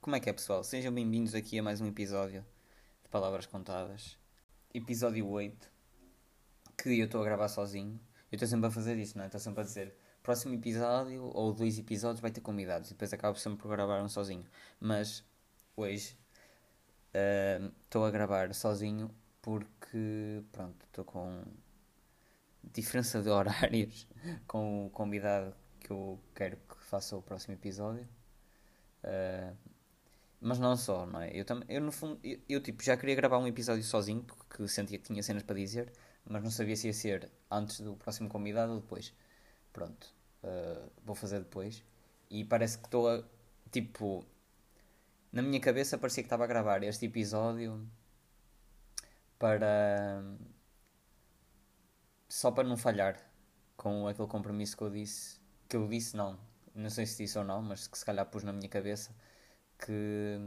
Como 0.00 0.16
é 0.16 0.20
que 0.20 0.30
é, 0.30 0.32
pessoal? 0.32 0.64
Sejam 0.64 0.94
bem-vindos 0.94 1.34
aqui 1.34 1.58
a 1.58 1.62
mais 1.62 1.82
um 1.82 1.86
episódio 1.86 2.42
de 3.02 3.08
Palavras 3.10 3.44
Contadas. 3.44 4.16
Episódio 4.72 5.28
8, 5.28 5.70
que 6.78 6.98
eu 6.98 7.04
estou 7.04 7.20
a 7.20 7.24
gravar 7.24 7.48
sozinho. 7.48 8.00
Eu 8.32 8.36
estou 8.36 8.48
sempre 8.48 8.68
a 8.68 8.70
fazer 8.70 8.96
isso, 8.96 9.18
não 9.18 9.24
é? 9.24 9.26
Estou 9.26 9.40
sempre 9.40 9.60
a 9.60 9.64
dizer 9.64 9.94
próximo 10.22 10.54
episódio 10.54 11.30
ou 11.34 11.52
dois 11.52 11.78
episódios 11.78 12.20
vai 12.20 12.30
ter 12.30 12.40
convidados 12.40 12.88
e 12.90 12.94
depois 12.94 13.12
acabo 13.12 13.38
sempre 13.38 13.60
por 13.60 13.68
gravar 13.68 14.02
um 14.02 14.08
sozinho. 14.08 14.46
Mas 14.80 15.22
hoje 15.76 16.16
uh, 17.14 17.70
estou 17.84 18.06
a 18.06 18.10
gravar 18.10 18.54
sozinho 18.54 19.14
porque, 19.42 20.42
pronto, 20.50 20.82
estou 20.86 21.04
com 21.04 21.44
diferença 22.72 23.22
de 23.22 23.28
horários 23.30 24.06
com 24.46 24.86
o 24.86 24.90
convidado 24.90 25.54
que 25.80 25.90
eu 25.90 26.18
quero 26.34 26.56
que 26.56 26.76
faça 26.84 27.16
o 27.16 27.22
próximo 27.22 27.54
episódio. 27.54 28.08
Uh, 29.04 29.54
mas 30.40 30.58
não 30.58 30.76
só, 30.76 31.06
não 31.06 31.20
é? 31.20 31.30
Eu, 31.32 31.44
tam, 31.44 31.62
eu 31.68 31.80
no 31.80 31.92
fundo, 31.92 32.18
eu, 32.22 32.38
eu, 32.48 32.60
tipo, 32.60 32.82
já 32.82 32.96
queria 32.96 33.14
gravar 33.14 33.38
um 33.38 33.46
episódio 33.46 33.82
sozinho 33.82 34.22
porque 34.22 34.68
sentia 34.68 34.98
que 34.98 35.04
tinha 35.04 35.22
cenas 35.22 35.42
para 35.42 35.56
dizer, 35.56 35.92
mas 36.24 36.42
não 36.42 36.50
sabia 36.50 36.76
se 36.76 36.86
ia 36.86 36.92
ser 36.92 37.30
antes 37.50 37.80
do 37.80 37.96
próximo 37.96 38.28
convidado 38.28 38.72
ou 38.72 38.80
depois. 38.80 39.14
Pronto, 39.72 40.14
uh, 40.42 40.90
vou 41.04 41.14
fazer 41.14 41.40
depois. 41.40 41.82
E 42.30 42.44
parece 42.44 42.78
que 42.78 42.84
estou 42.86 43.08
a. 43.08 43.22
Tipo, 43.70 44.24
na 45.32 45.42
minha 45.42 45.60
cabeça 45.60 45.98
parecia 45.98 46.22
que 46.22 46.26
estava 46.26 46.44
a 46.44 46.46
gravar 46.46 46.82
este 46.82 47.06
episódio 47.06 47.86
para. 49.38 50.22
Só 52.28 52.50
para 52.50 52.68
não 52.68 52.76
falhar 52.76 53.20
com 53.76 54.06
aquele 54.08 54.28
compromisso 54.28 54.76
que 54.76 54.82
eu 54.82 54.90
disse. 54.90 55.40
Que 55.68 55.76
eu 55.76 55.88
disse, 55.88 56.16
não, 56.16 56.38
não 56.74 56.90
sei 56.90 57.06
se 57.06 57.18
disse 57.24 57.38
ou 57.38 57.44
não, 57.44 57.62
mas 57.62 57.86
que 57.86 57.98
se 57.98 58.04
calhar 58.04 58.26
pus 58.26 58.42
na 58.42 58.52
minha 58.52 58.68
cabeça 58.68 59.14
que 59.78 60.38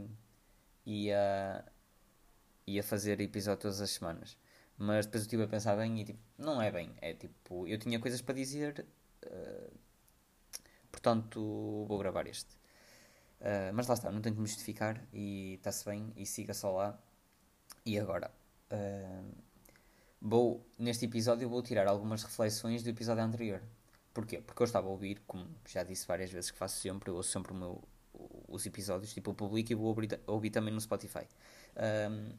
ia, 0.86 1.64
ia 2.66 2.82
fazer 2.82 3.20
episódio 3.20 3.62
todas 3.62 3.80
as 3.80 3.90
semanas. 3.90 4.36
Mas 4.76 5.06
depois 5.06 5.22
eu 5.22 5.26
estive 5.26 5.42
a 5.44 5.48
pensar 5.48 5.76
bem 5.76 6.00
e 6.00 6.04
tipo, 6.04 6.20
não 6.36 6.62
é 6.62 6.70
bem. 6.70 6.94
É 7.00 7.14
tipo, 7.14 7.66
eu 7.66 7.78
tinha 7.78 7.98
coisas 8.00 8.22
para 8.22 8.34
dizer, 8.34 8.86
uh, 9.26 9.78
portanto 10.90 11.84
vou 11.88 11.98
gravar 11.98 12.26
este. 12.26 12.54
Uh, 13.40 13.72
mas 13.72 13.86
lá 13.86 13.94
está, 13.94 14.10
não 14.10 14.20
tenho 14.20 14.34
que 14.34 14.40
me 14.40 14.46
justificar 14.46 15.02
e 15.12 15.54
está-se 15.54 15.84
bem 15.84 16.12
e 16.16 16.26
siga 16.26 16.54
só 16.54 16.72
lá. 16.72 16.98
E 17.84 17.98
agora, 17.98 18.30
uh, 18.72 19.34
vou, 20.20 20.66
neste 20.78 21.04
episódio 21.04 21.48
vou 21.48 21.62
tirar 21.62 21.86
algumas 21.86 22.22
reflexões 22.22 22.82
do 22.82 22.90
episódio 22.90 23.22
anterior. 23.22 23.62
Porquê? 24.12 24.40
Porque 24.40 24.62
eu 24.62 24.64
estava 24.64 24.88
a 24.88 24.90
ouvir, 24.90 25.22
como 25.26 25.46
já 25.66 25.82
disse 25.82 26.06
várias 26.06 26.30
vezes 26.30 26.50
que 26.50 26.58
faço 26.58 26.80
sempre, 26.80 27.10
eu 27.10 27.16
ouço 27.16 27.30
sempre 27.30 27.54
meu, 27.54 27.82
os 28.48 28.66
episódios, 28.66 29.12
tipo, 29.12 29.30
eu 29.30 29.34
publico 29.34 29.72
e 29.72 29.74
vou 29.74 29.86
ouvir, 29.86 30.20
ouvir 30.26 30.50
também 30.50 30.74
no 30.74 30.80
Spotify. 30.80 31.26
Um, 32.10 32.32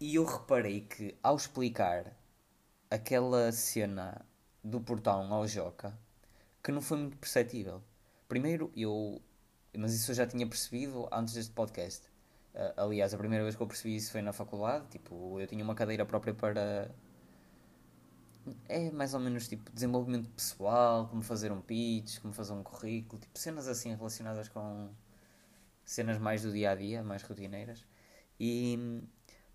e 0.00 0.14
eu 0.14 0.24
reparei 0.24 0.82
que 0.82 1.16
ao 1.22 1.36
explicar 1.36 2.16
aquela 2.90 3.50
cena 3.52 4.24
do 4.62 4.80
portão 4.80 5.32
ao 5.32 5.46
Joca, 5.46 5.98
que 6.62 6.72
não 6.72 6.80
foi 6.80 6.98
muito 6.98 7.16
perceptível. 7.18 7.82
Primeiro, 8.28 8.70
eu. 8.76 9.20
Mas 9.76 9.94
isso 9.94 10.10
eu 10.10 10.14
já 10.14 10.26
tinha 10.26 10.46
percebido 10.46 11.08
antes 11.12 11.34
deste 11.34 11.52
podcast. 11.52 12.08
Uh, 12.54 12.72
aliás, 12.76 13.14
a 13.14 13.18
primeira 13.18 13.44
vez 13.44 13.54
que 13.56 13.62
eu 13.62 13.66
percebi 13.66 13.96
isso 13.96 14.10
foi 14.12 14.22
na 14.22 14.32
faculdade. 14.32 14.86
Tipo, 14.88 15.40
eu 15.40 15.46
tinha 15.46 15.62
uma 15.64 15.74
cadeira 15.74 16.04
própria 16.06 16.34
para 16.34 16.90
é 18.68 18.90
mais 18.90 19.14
ou 19.14 19.20
menos 19.20 19.48
tipo 19.48 19.70
desenvolvimento 19.72 20.28
pessoal, 20.30 21.08
como 21.08 21.22
fazer 21.22 21.52
um 21.52 21.60
pitch, 21.60 22.20
como 22.20 22.32
fazer 22.32 22.52
um 22.52 22.62
currículo, 22.62 23.20
tipo 23.20 23.38
cenas 23.38 23.68
assim 23.68 23.94
relacionadas 23.94 24.48
com 24.48 24.90
cenas 25.84 26.18
mais 26.18 26.42
do 26.42 26.52
dia 26.52 26.70
a 26.70 26.74
dia, 26.74 27.02
mais 27.02 27.22
rotineiras. 27.22 27.84
E 28.40 29.02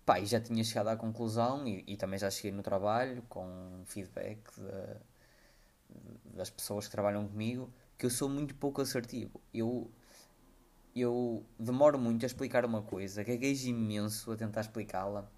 pá, 0.04 0.20
e 0.20 0.26
já 0.26 0.40
tinha 0.40 0.62
chegado 0.64 0.88
à 0.88 0.96
conclusão 0.96 1.66
e, 1.66 1.84
e, 1.86 1.96
também 1.96 2.18
já 2.18 2.30
cheguei 2.30 2.52
no 2.52 2.62
trabalho 2.62 3.22
com 3.28 3.82
feedback 3.86 4.40
de, 4.56 4.96
das 6.36 6.50
pessoas 6.50 6.86
que 6.86 6.92
trabalham 6.92 7.26
comigo 7.26 7.72
que 7.96 8.06
eu 8.06 8.10
sou 8.10 8.28
muito 8.28 8.54
pouco 8.56 8.80
assertivo. 8.82 9.40
Eu, 9.52 9.90
eu 10.94 11.44
demoro 11.58 11.98
muito 11.98 12.24
a 12.24 12.26
explicar 12.26 12.64
uma 12.64 12.82
coisa, 12.82 13.22
gaguejo 13.24 13.68
imenso 13.68 14.32
a 14.32 14.36
tentar 14.36 14.60
explicá-la 14.62 15.28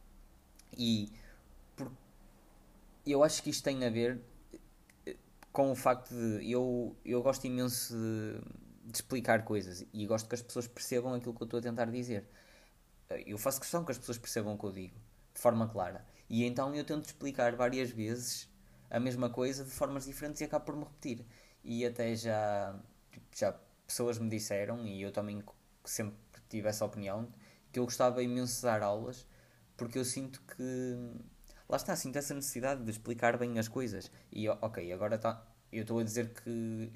e 0.77 1.11
eu 3.07 3.23
acho 3.23 3.43
que 3.43 3.51
isto 3.51 3.65
tem 3.65 3.85
a 3.85 3.91
ver 3.91 4.21
eh, 5.07 5.17
com 5.53 5.71
o 5.71 5.75
facto 5.77 6.11
de 6.11 6.51
eu, 6.51 6.97
eu 7.05 7.23
gosto 7.23 7.47
imenso 7.47 7.95
de, 7.95 8.91
de, 8.91 8.97
explicar 8.97 9.45
coisas 9.45 9.87
e 9.93 10.07
gosto 10.07 10.29
que 10.29 10.35
as 10.35 10.43
pessoas 10.43 10.67
percebam 10.67 11.15
aquilo 11.15 11.33
que 11.35 11.43
eu 11.43 11.47
estou 11.47 11.59
a 11.61 11.63
tentar 11.63 11.87
dizer. 11.87 12.29
Eh, 13.11 13.25
eu 13.27 13.39
faço 13.39 13.61
questão 13.61 13.85
que 13.85 13.93
as 13.93 13.99
pessoas 13.99 14.19
percebam 14.19 14.55
o 14.55 14.59
que 14.59 14.65
eu 14.65 14.73
digo 14.73 14.95
de 15.35 15.41
forma 15.41 15.69
clara. 15.69 16.05
E 16.29 16.45
então 16.45 16.75
eu 16.75 16.85
tento 16.85 17.05
explicar 17.07 17.55
várias 17.55 17.91
vezes 17.91 18.49
a 18.91 18.99
mesma 19.01 19.31
coisa 19.31 19.65
de 19.65 19.71
formas 19.71 20.05
diferentes 20.07 20.41
e 20.41 20.45
acabo 20.45 20.65
por 20.65 20.77
me 20.77 20.85
repetir. 20.85 21.25
E 21.65 21.87
até 21.87 22.15
já, 22.17 22.79
já 23.35 23.53
pessoas 23.87 24.19
me 24.19 24.29
disseram, 24.29 24.87
e 24.87 25.03
eu 25.03 25.13
também 25.13 25.43
sempre 25.85 26.17
tive 26.49 26.69
essa 26.69 26.85
opinião, 26.85 27.29
que 27.73 27.79
eu 27.79 27.85
gostava 27.85 28.23
imenso 28.23 28.57
de 28.57 28.63
dar 28.63 28.83
aulas 28.83 29.27
porque 29.77 29.99
eu 29.99 30.05
sinto 30.05 30.41
que 30.43 30.97
lá 31.69 31.77
está, 31.77 31.95
sinto 31.95 32.17
essa 32.17 32.35
necessidade 32.35 32.83
de 32.83 32.91
explicar 32.91 33.37
bem 33.37 33.59
as 33.59 33.69
coisas. 33.69 34.11
E 34.33 34.49
ok, 34.49 34.93
agora 34.93 35.19
tá, 35.19 35.47
eu 35.71 35.83
estou 35.83 35.99
a 35.99 36.05
dizer 36.05 36.33
que 36.33 36.91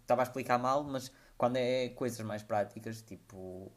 estava 0.00 0.22
a 0.22 0.24
explicar 0.24 0.58
mal, 0.58 0.82
mas 0.84 1.12
quando 1.36 1.56
é 1.56 1.90
coisas 1.90 2.20
mais 2.24 2.42
práticas, 2.42 3.02
tipo 3.02 3.70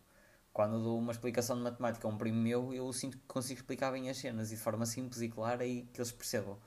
quando 0.54 0.82
dou 0.82 0.98
uma 0.98 1.12
explicação 1.12 1.58
de 1.58 1.64
matemática 1.64 2.08
a 2.08 2.12
um 2.12 2.18
primo 2.18 2.42
meu, 2.42 2.74
eu 2.74 2.92
sinto 2.94 3.18
que 3.18 3.26
consigo 3.28 3.60
explicar 3.60 3.92
bem 3.92 4.10
as 4.10 4.18
cenas 4.18 4.52
e 4.52 4.56
de 4.56 4.62
forma 4.62 4.86
simples 4.86 5.22
e 5.22 5.28
clara 5.28 5.66
e 5.66 5.84
que 5.84 6.00
eles 6.00 6.14
percebam. 6.14 6.58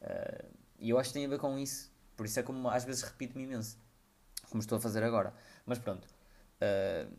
Uh, 0.00 0.48
e 0.78 0.88
eu 0.88 0.98
acho 0.98 1.10
que 1.10 1.14
tem 1.14 1.26
a 1.26 1.28
ver 1.28 1.38
com 1.38 1.58
isso. 1.58 1.92
Por 2.16 2.24
isso 2.24 2.40
é 2.40 2.42
como 2.42 2.68
às 2.70 2.84
vezes 2.84 3.02
repito-me 3.02 3.44
imenso, 3.44 3.78
como 4.56 4.60
estou 4.62 4.78
a 4.78 4.80
fazer 4.80 5.02
agora. 5.04 5.34
Mas 5.66 5.78
pronto. 5.78 6.08
Uh, 6.56 7.14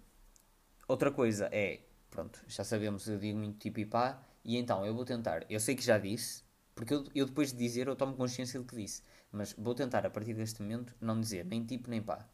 outra 0.87 1.11
coisa 1.11 1.47
é, 1.51 1.81
pronto, 2.09 2.43
já 2.47 2.63
sabemos, 2.63 3.07
eu 3.07 3.19
digo 3.19 3.37
muito 3.37 3.59
tipo 3.59 3.79
e 3.79 3.85
pá, 3.85 4.19
e 4.43 4.57
então 4.57 4.85
eu 4.85 4.95
vou 4.95 5.05
tentar, 5.05 5.45
eu 5.49 5.59
sei 5.59 5.75
que 5.75 5.83
já 5.83 5.99
disse, 5.99 6.43
porque 6.73 6.93
eu, 6.93 7.05
eu 7.13 7.25
depois 7.27 7.51
de 7.51 7.57
dizer 7.57 7.87
eu 7.87 7.95
tomo 7.95 8.15
consciência 8.15 8.59
do 8.59 8.65
que 8.65 8.75
disse, 8.75 9.03
mas 9.31 9.53
vou 9.53 9.75
tentar 9.75 10.05
a 10.05 10.09
partir 10.09 10.33
deste 10.33 10.61
momento 10.61 10.95
não 10.99 11.19
dizer 11.19 11.45
nem 11.45 11.63
tipo 11.63 11.89
nem 11.89 12.01
pá. 12.01 12.27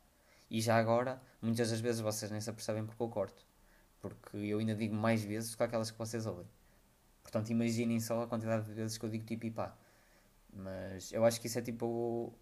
E 0.50 0.62
já 0.62 0.78
agora, 0.78 1.22
muitas 1.42 1.72
das 1.72 1.82
vezes 1.82 2.00
vocês 2.00 2.32
nem 2.32 2.40
se 2.40 2.50
apercebem 2.50 2.86
porque 2.86 3.02
eu 3.02 3.10
corto. 3.10 3.46
Porque 4.00 4.38
eu 4.38 4.60
ainda 4.60 4.76
digo 4.76 4.94
mais 4.96 5.24
vezes 5.24 5.52
do 5.52 5.58
que 5.58 5.64
aquelas 5.64 5.90
que 5.90 5.98
vocês 5.98 6.26
ouvem. 6.28 6.46
Portanto, 7.24 7.50
imaginem 7.50 8.00
só 8.00 8.24
a 8.24 8.28
quantidade 8.28 8.66
de 8.68 8.74
vezes 8.74 8.98
que 8.98 9.06
eu 9.06 9.10
digo 9.10 9.26
tipo 9.26 9.46
e 9.48 9.52
pá. 9.52 9.76
Mas 10.54 11.12
eu 11.12 11.26
acho 11.26 11.42
que 11.42 11.48
isso 11.48 11.58
é 11.60 11.62
tipo. 11.62 12.34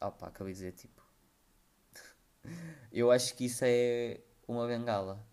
Ah 0.00 0.10
pá, 0.10 0.28
acabei 0.28 0.52
de 0.52 0.58
dizer 0.60 0.72
tipo. 0.72 1.05
Eu 2.92 3.10
acho 3.10 3.34
que 3.34 3.46
isso 3.46 3.64
é 3.64 4.20
uma 4.46 4.66
bengala. 4.66 5.24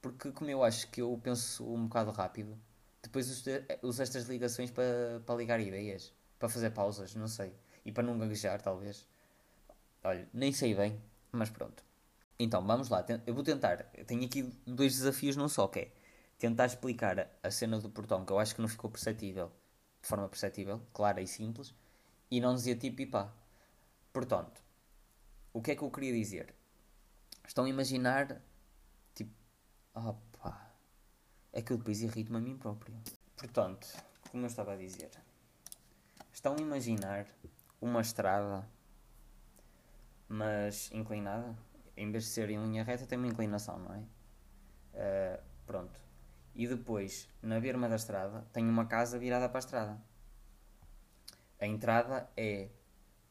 Porque 0.00 0.30
como 0.32 0.50
eu 0.50 0.62
acho 0.62 0.88
que 0.90 1.02
eu 1.02 1.18
penso 1.22 1.66
um 1.66 1.86
bocado 1.86 2.10
rápido, 2.10 2.56
depois 3.02 3.28
uso, 3.82 4.02
estas 4.02 4.28
ligações 4.28 4.70
para, 4.70 5.20
para 5.24 5.34
ligar 5.34 5.60
ideias, 5.60 6.12
para 6.38 6.48
fazer 6.48 6.70
pausas, 6.70 7.14
não 7.14 7.28
sei. 7.28 7.52
E 7.84 7.92
para 7.92 8.02
não 8.02 8.18
gaguejar, 8.18 8.60
talvez. 8.60 9.06
Olha, 10.04 10.28
nem 10.32 10.52
sei 10.52 10.74
bem, 10.74 11.00
mas 11.32 11.50
pronto. 11.50 11.82
Então, 12.38 12.64
vamos 12.64 12.88
lá. 12.88 13.04
Eu 13.26 13.34
vou 13.34 13.42
tentar. 13.42 13.78
Tenho 14.06 14.24
aqui 14.24 14.42
dois 14.66 14.94
desafios, 14.94 15.36
não 15.36 15.48
só, 15.48 15.66
que 15.66 15.80
é 15.80 15.92
tentar 16.38 16.66
explicar 16.66 17.28
a 17.42 17.50
cena 17.50 17.80
do 17.80 17.90
portão, 17.90 18.24
que 18.24 18.32
eu 18.32 18.38
acho 18.38 18.54
que 18.54 18.60
não 18.60 18.68
ficou 18.68 18.90
perceptível, 18.90 19.50
de 20.00 20.08
forma 20.08 20.28
perceptível, 20.28 20.80
clara 20.92 21.20
e 21.20 21.26
simples, 21.26 21.74
e 22.30 22.40
não 22.40 22.54
dizer 22.54 22.76
tipo 22.76 23.02
e 23.02 23.06
pá. 23.06 23.32
Portanto, 24.12 24.62
o 25.58 25.60
que 25.60 25.72
é 25.72 25.76
que 25.76 25.82
eu 25.82 25.90
queria 25.90 26.12
dizer? 26.12 26.54
Estão 27.44 27.64
a 27.64 27.68
imaginar 27.68 28.40
Opa. 29.92 30.72
É 31.52 31.60
que 31.60 31.72
eu 31.72 31.78
depois 31.78 32.00
irrito-me 32.00 32.38
a 32.38 32.40
mim 32.40 32.56
próprio. 32.56 32.94
Portanto, 33.36 33.88
como 34.30 34.44
eu 34.44 34.46
estava 34.46 34.74
a 34.74 34.76
dizer, 34.76 35.10
estão 36.32 36.54
a 36.54 36.60
imaginar 36.60 37.26
uma 37.80 38.00
estrada, 38.00 38.68
mas 40.28 40.92
inclinada? 40.92 41.58
Em 41.96 42.08
vez 42.12 42.22
de 42.22 42.30
ser 42.30 42.50
em 42.50 42.62
linha 42.62 42.84
reta, 42.84 43.04
tem 43.04 43.18
uma 43.18 43.26
inclinação, 43.26 43.80
não 43.80 43.94
é? 43.96 43.98
Uh, 43.98 45.42
pronto. 45.66 46.00
E 46.54 46.68
depois, 46.68 47.28
na 47.42 47.58
berma 47.58 47.88
da 47.88 47.96
estrada, 47.96 48.46
tem 48.52 48.68
uma 48.68 48.86
casa 48.86 49.18
virada 49.18 49.48
para 49.48 49.58
a 49.58 49.64
estrada. 49.66 50.02
A 51.60 51.66
entrada 51.66 52.30
é 52.36 52.68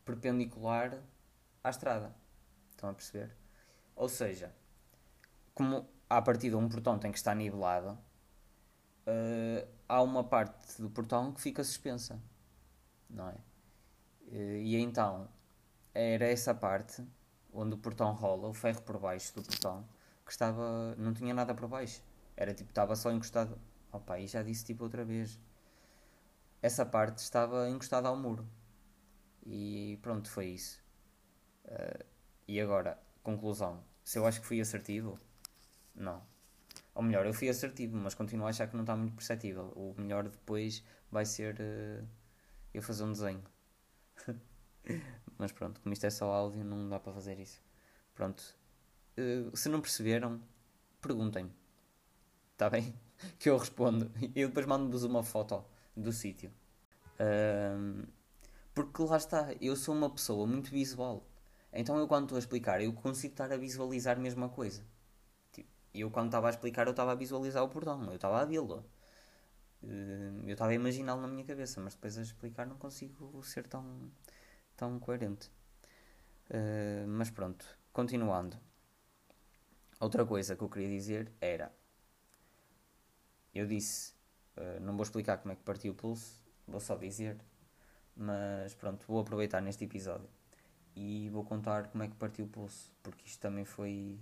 perpendicular 0.03 1.01
à 1.67 1.69
estrada. 1.69 2.15
Estão 2.71 2.89
a 2.89 2.93
perceber? 2.93 3.35
Ou 3.95 4.07
seja, 4.09 4.53
como 5.53 5.87
à 6.09 6.21
partida 6.21 6.57
um 6.57 6.69
portão 6.69 6.99
tem 6.99 7.11
que 7.11 7.17
estar 7.17 7.35
nivelado, 7.35 7.97
uh, 9.07 9.67
há 9.87 10.01
uma 10.01 10.23
parte 10.23 10.81
do 10.81 10.89
portão 10.89 11.31
que 11.31 11.41
fica 11.41 11.63
suspensa, 11.63 12.21
não 13.09 13.29
é? 13.29 13.35
Uh, 14.27 14.57
e 14.57 14.75
então 14.77 15.29
era 15.93 16.25
essa 16.25 16.53
parte 16.53 17.03
onde 17.51 17.73
o 17.75 17.77
portão 17.77 18.13
rola, 18.13 18.47
o 18.47 18.53
ferro 18.53 18.81
por 18.83 18.99
baixo 18.99 19.33
do 19.35 19.41
portão, 19.43 19.87
que 20.25 20.31
estava. 20.31 20.95
não 20.97 21.13
tinha 21.13 21.33
nada 21.33 21.55
por 21.55 21.67
baixo. 21.67 22.03
Era 22.35 22.53
tipo, 22.53 22.69
estava 22.69 22.95
só 22.95 23.11
encostado. 23.11 23.57
Opa, 23.91 24.19
e 24.19 24.27
já 24.27 24.43
disse 24.43 24.65
tipo 24.65 24.83
outra 24.83 25.03
vez. 25.03 25.39
Essa 26.61 26.85
parte 26.85 27.19
estava 27.19 27.69
encostada 27.69 28.07
ao 28.07 28.15
muro. 28.15 28.47
E 29.45 29.97
pronto, 30.01 30.29
foi 30.29 30.47
isso. 30.47 30.83
Uh, 31.67 32.05
e 32.47 32.61
agora, 32.61 32.97
conclusão. 33.21 33.83
Se 34.03 34.17
eu 34.17 34.25
acho 34.25 34.39
que 34.39 34.47
fui 34.47 34.61
assertivo, 34.61 35.19
não. 35.93 36.21
Ou 36.95 37.03
melhor, 37.03 37.25
eu 37.25 37.33
fui 37.33 37.49
assertivo, 37.49 37.97
mas 37.97 38.15
continuo 38.15 38.47
a 38.47 38.49
achar 38.49 38.67
que 38.67 38.75
não 38.75 38.83
está 38.83 38.95
muito 38.95 39.15
perceptível. 39.15 39.65
O 39.75 39.93
melhor 39.97 40.23
depois 40.23 40.83
vai 41.11 41.25
ser 41.25 41.55
uh, 41.59 42.07
eu 42.73 42.81
fazer 42.81 43.03
um 43.03 43.11
desenho. 43.11 43.43
mas 45.37 45.51
pronto, 45.51 45.81
como 45.81 45.93
isto 45.93 46.05
é 46.05 46.09
só 46.09 46.31
áudio, 46.31 46.63
não 46.63 46.87
dá 46.89 46.99
para 46.99 47.13
fazer 47.13 47.37
isso. 47.39 47.61
Pronto. 48.15 48.41
Uh, 49.17 49.55
se 49.55 49.67
não 49.67 49.81
perceberam, 49.81 50.41
perguntem. 51.01 51.51
Está 52.53 52.69
bem? 52.69 52.93
Que 53.39 53.49
eu 53.49 53.57
respondo. 53.57 54.11
E 54.21 54.45
depois 54.45 54.67
mando-vos 54.67 55.03
uma 55.03 55.23
foto 55.23 55.65
do 55.95 56.11
sítio. 56.11 56.51
Porque 58.75 59.01
lá 59.01 59.17
está, 59.17 59.53
eu 59.59 59.75
sou 59.75 59.95
uma 59.95 60.07
pessoa 60.07 60.45
muito 60.45 60.69
visual. 60.69 61.25
Então 61.77 61.97
eu 61.99 62.07
quando 62.07 62.23
estou 62.25 62.37
a 62.37 62.39
explicar, 62.39 62.81
eu 62.81 62.91
consigo 62.91 63.33
estar 63.33 63.51
a 63.53 63.57
visualizar 63.57 64.17
a 64.17 64.19
mesma 64.19 64.49
coisa. 64.49 64.83
Tipo, 65.51 65.69
eu 65.93 66.09
quando 66.11 66.27
estava 66.27 66.47
a 66.47 66.49
explicar, 66.49 66.87
eu 66.87 66.91
estava 66.91 67.11
a 67.11 67.15
visualizar 67.15 67.63
o 67.63 67.69
portão, 67.69 68.03
eu 68.05 68.15
estava 68.15 68.41
a 68.41 68.45
vê-lo. 68.45 68.83
Eh, 69.83 70.31
eu 70.47 70.53
estava 70.53 70.71
a 70.71 70.73
imaginá-lo 70.75 71.21
na 71.21 71.27
minha 71.27 71.45
cabeça, 71.45 71.79
mas 71.81 71.93
depois 71.95 72.17
a 72.17 72.21
explicar 72.23 72.65
não 72.65 72.77
consigo 72.77 73.43
ser 73.43 73.67
tão, 73.67 74.11
tão 74.75 74.99
coerente. 74.99 75.51
Uh, 76.49 77.07
mas 77.07 77.29
pronto, 77.29 77.65
continuando. 77.93 78.57
Outra 79.99 80.25
coisa 80.25 80.55
que 80.55 80.63
eu 80.63 80.69
queria 80.69 80.89
dizer 80.89 81.31
era: 81.41 81.71
eu 83.53 83.67
disse, 83.67 84.13
uh, 84.57 84.79
não 84.81 84.95
vou 84.95 85.03
explicar 85.03 85.37
como 85.39 85.51
é 85.53 85.55
que 85.55 85.63
partiu 85.63 85.91
o 85.93 85.95
pulso, 85.95 86.43
vou 86.67 86.79
só 86.79 86.95
dizer 86.95 87.37
mas 88.19 88.73
pronto, 88.73 89.05
vou 89.07 89.19
aproveitar 89.19 89.61
neste 89.61 89.85
episódio 89.85 90.27
e 90.97 91.29
vou 91.29 91.43
contar 91.43 91.89
como 91.89 92.03
é 92.03 92.07
que 92.07 92.15
partiu 92.15 92.45
o 92.45 92.47
pulso, 92.47 92.91
porque 93.03 93.27
isto 93.27 93.39
também 93.39 93.63
foi 93.63 94.19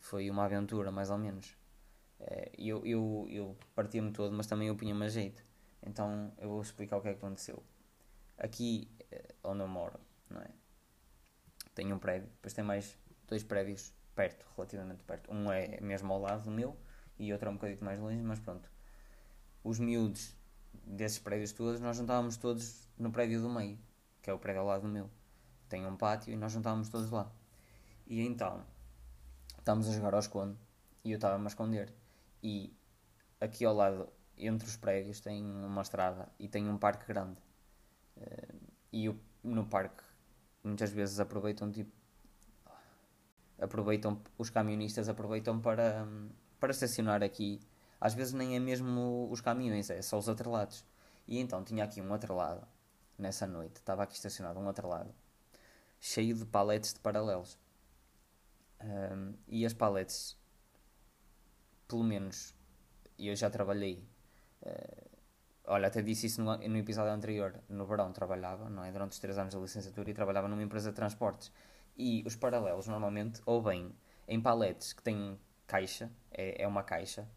foi 0.00 0.28
uma 0.28 0.44
aventura, 0.44 0.90
mais 0.90 1.08
ou 1.10 1.18
menos. 1.18 1.56
É, 2.18 2.50
eu, 2.58 2.84
eu, 2.84 3.26
eu 3.30 3.56
partia-me 3.74 4.12
todo, 4.12 4.32
mas 4.36 4.46
também 4.46 4.68
eu 4.68 4.76
punha-me 4.76 5.08
jeito. 5.08 5.44
Então 5.84 6.32
eu 6.38 6.48
vou 6.48 6.62
explicar 6.62 6.96
o 6.96 7.00
que 7.00 7.08
é 7.08 7.12
que 7.12 7.18
aconteceu. 7.18 7.62
Aqui 8.38 8.90
eh, 9.10 9.34
onde 9.44 9.60
eu 9.62 9.68
moro, 9.68 9.98
não 10.28 10.40
é? 10.40 10.50
Tenho 11.74 11.94
um 11.94 11.98
prédio, 11.98 12.28
depois 12.28 12.52
tem 12.52 12.64
mais 12.64 12.98
dois 13.28 13.44
prédios 13.44 13.92
perto, 14.16 14.44
relativamente 14.56 15.04
perto. 15.04 15.32
Um 15.32 15.50
é 15.52 15.80
mesmo 15.80 16.12
ao 16.12 16.20
lado 16.20 16.44
do 16.44 16.50
meu 16.50 16.76
e 17.18 17.32
outro 17.32 17.48
é 17.48 17.50
um 17.52 17.54
bocadinho 17.54 17.84
mais 17.84 18.00
longe, 18.00 18.20
mas 18.22 18.40
pronto. 18.40 18.68
Os 19.62 19.78
miúdos 19.78 20.34
desses 20.84 21.18
prédios 21.18 21.52
todos, 21.52 21.80
nós 21.80 21.96
juntávamos 21.96 22.36
todos 22.36 22.88
no 22.98 23.12
prédio 23.12 23.40
do 23.40 23.48
meio, 23.50 23.78
que 24.22 24.30
é 24.30 24.32
o 24.32 24.38
prédio 24.38 24.62
ao 24.62 24.66
lado 24.66 24.82
do 24.82 24.88
meu. 24.88 25.10
Tem 25.68 25.86
um 25.86 25.96
pátio 25.96 26.32
e 26.32 26.36
nós 26.36 26.52
juntávamos 26.52 26.88
todos 26.88 27.10
lá. 27.10 27.30
E 28.06 28.20
então, 28.20 28.64
estávamos 29.58 29.88
a 29.88 29.92
jogar 29.92 30.14
ao 30.14 30.20
esconde 30.20 30.56
e 31.04 31.10
eu 31.12 31.16
estava-me 31.16 31.44
a 31.44 31.48
esconder. 31.48 31.92
E 32.42 32.72
aqui 33.40 33.64
ao 33.64 33.74
lado, 33.74 34.08
entre 34.36 34.68
os 34.68 34.76
prédios, 34.76 35.20
tem 35.20 35.44
uma 35.44 35.82
estrada 35.82 36.28
e 36.38 36.48
tem 36.48 36.68
um 36.68 36.78
parque 36.78 37.06
grande. 37.06 37.40
Eh, 38.16 38.54
e 38.92 39.04
eu, 39.06 39.18
no 39.42 39.66
parque, 39.66 40.02
muitas 40.62 40.90
vezes 40.92 41.18
aproveitam 41.20 41.70
tipo. 41.70 41.92
Aproveitam, 43.58 44.20
os 44.36 44.50
camionistas 44.50 45.08
aproveitam 45.08 45.60
para, 45.60 46.06
para 46.60 46.70
estacionar 46.72 47.22
aqui 47.22 47.60
às 48.00 48.14
vezes 48.14 48.32
nem 48.32 48.56
é 48.56 48.58
mesmo 48.58 49.28
os 49.30 49.40
caminhões, 49.40 49.90
é 49.90 50.00
só 50.02 50.18
os 50.18 50.28
atrelados. 50.28 50.84
E 51.26 51.38
então 51.38 51.64
tinha 51.64 51.84
aqui 51.84 52.00
um 52.00 52.12
atrelado, 52.12 52.66
nessa 53.18 53.46
noite, 53.46 53.76
estava 53.76 54.02
aqui 54.02 54.14
estacionado 54.14 54.60
um 54.60 54.68
atrelado, 54.68 55.12
cheio 56.06 56.34
de 56.36 56.44
paletes 56.46 56.94
de 56.94 57.00
paralelos. 57.00 57.58
Um, 58.80 59.34
e 59.48 59.66
as 59.66 59.72
paletes, 59.72 60.36
pelo 61.88 62.04
menos, 62.04 62.54
eu 63.18 63.34
já 63.34 63.50
trabalhei. 63.50 64.06
Uh, 64.62 65.10
olha, 65.64 65.88
até 65.88 66.02
disse 66.02 66.26
isso 66.26 66.40
no, 66.42 66.56
no, 66.56 66.76
episódio 66.76 67.12
anterior. 67.12 67.60
No 67.68 67.84
verão 67.86 68.12
trabalhava, 68.12 68.70
não 68.70 68.84
é? 68.84 68.92
Durante 68.92 69.12
os 69.12 69.18
3 69.18 69.36
anos 69.38 69.54
da 69.54 69.60
licenciatura 69.60 70.08
e 70.08 70.14
trabalhava 70.14 70.46
numa 70.46 70.62
empresa 70.62 70.90
de 70.90 70.96
transportes. 70.96 71.50
E 71.96 72.22
os 72.24 72.36
paralelos 72.36 72.86
normalmente 72.86 73.42
ou 73.44 73.60
vêm 73.60 73.92
em 74.28 74.40
paletes 74.40 74.92
que 74.92 75.02
têm 75.02 75.36
caixa, 75.66 76.10
é, 76.30 76.62
é 76.62 76.68
uma 76.68 76.84
caixa, 76.84 77.28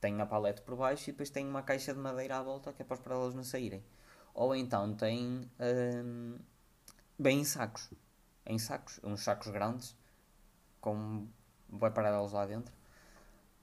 tem 0.00 0.20
a 0.20 0.26
palete 0.26 0.60
por 0.62 0.76
baixo 0.76 1.08
e 1.08 1.12
depois 1.12 1.30
tem 1.30 1.46
uma 1.48 1.62
caixa 1.62 1.94
de 1.94 2.00
madeira 2.00 2.38
à 2.38 2.42
volta 2.42 2.72
que 2.74 2.82
é 2.82 2.84
para 2.84 2.94
os 2.94 3.00
paralelos 3.00 3.34
não 3.34 3.44
saírem. 3.44 3.82
Ou 4.34 4.54
então 4.54 4.94
tem 4.94 5.50
bem 7.18 7.40
em 7.40 7.44
sacos. 7.44 7.90
Em 8.48 8.58
sacos, 8.58 9.00
uns 9.04 9.22
sacos 9.22 9.48
grandes, 9.48 9.96
com 10.80 11.28
vai 11.68 11.90
paralelos 11.92 12.32
lá 12.32 12.46
dentro. 12.46 12.74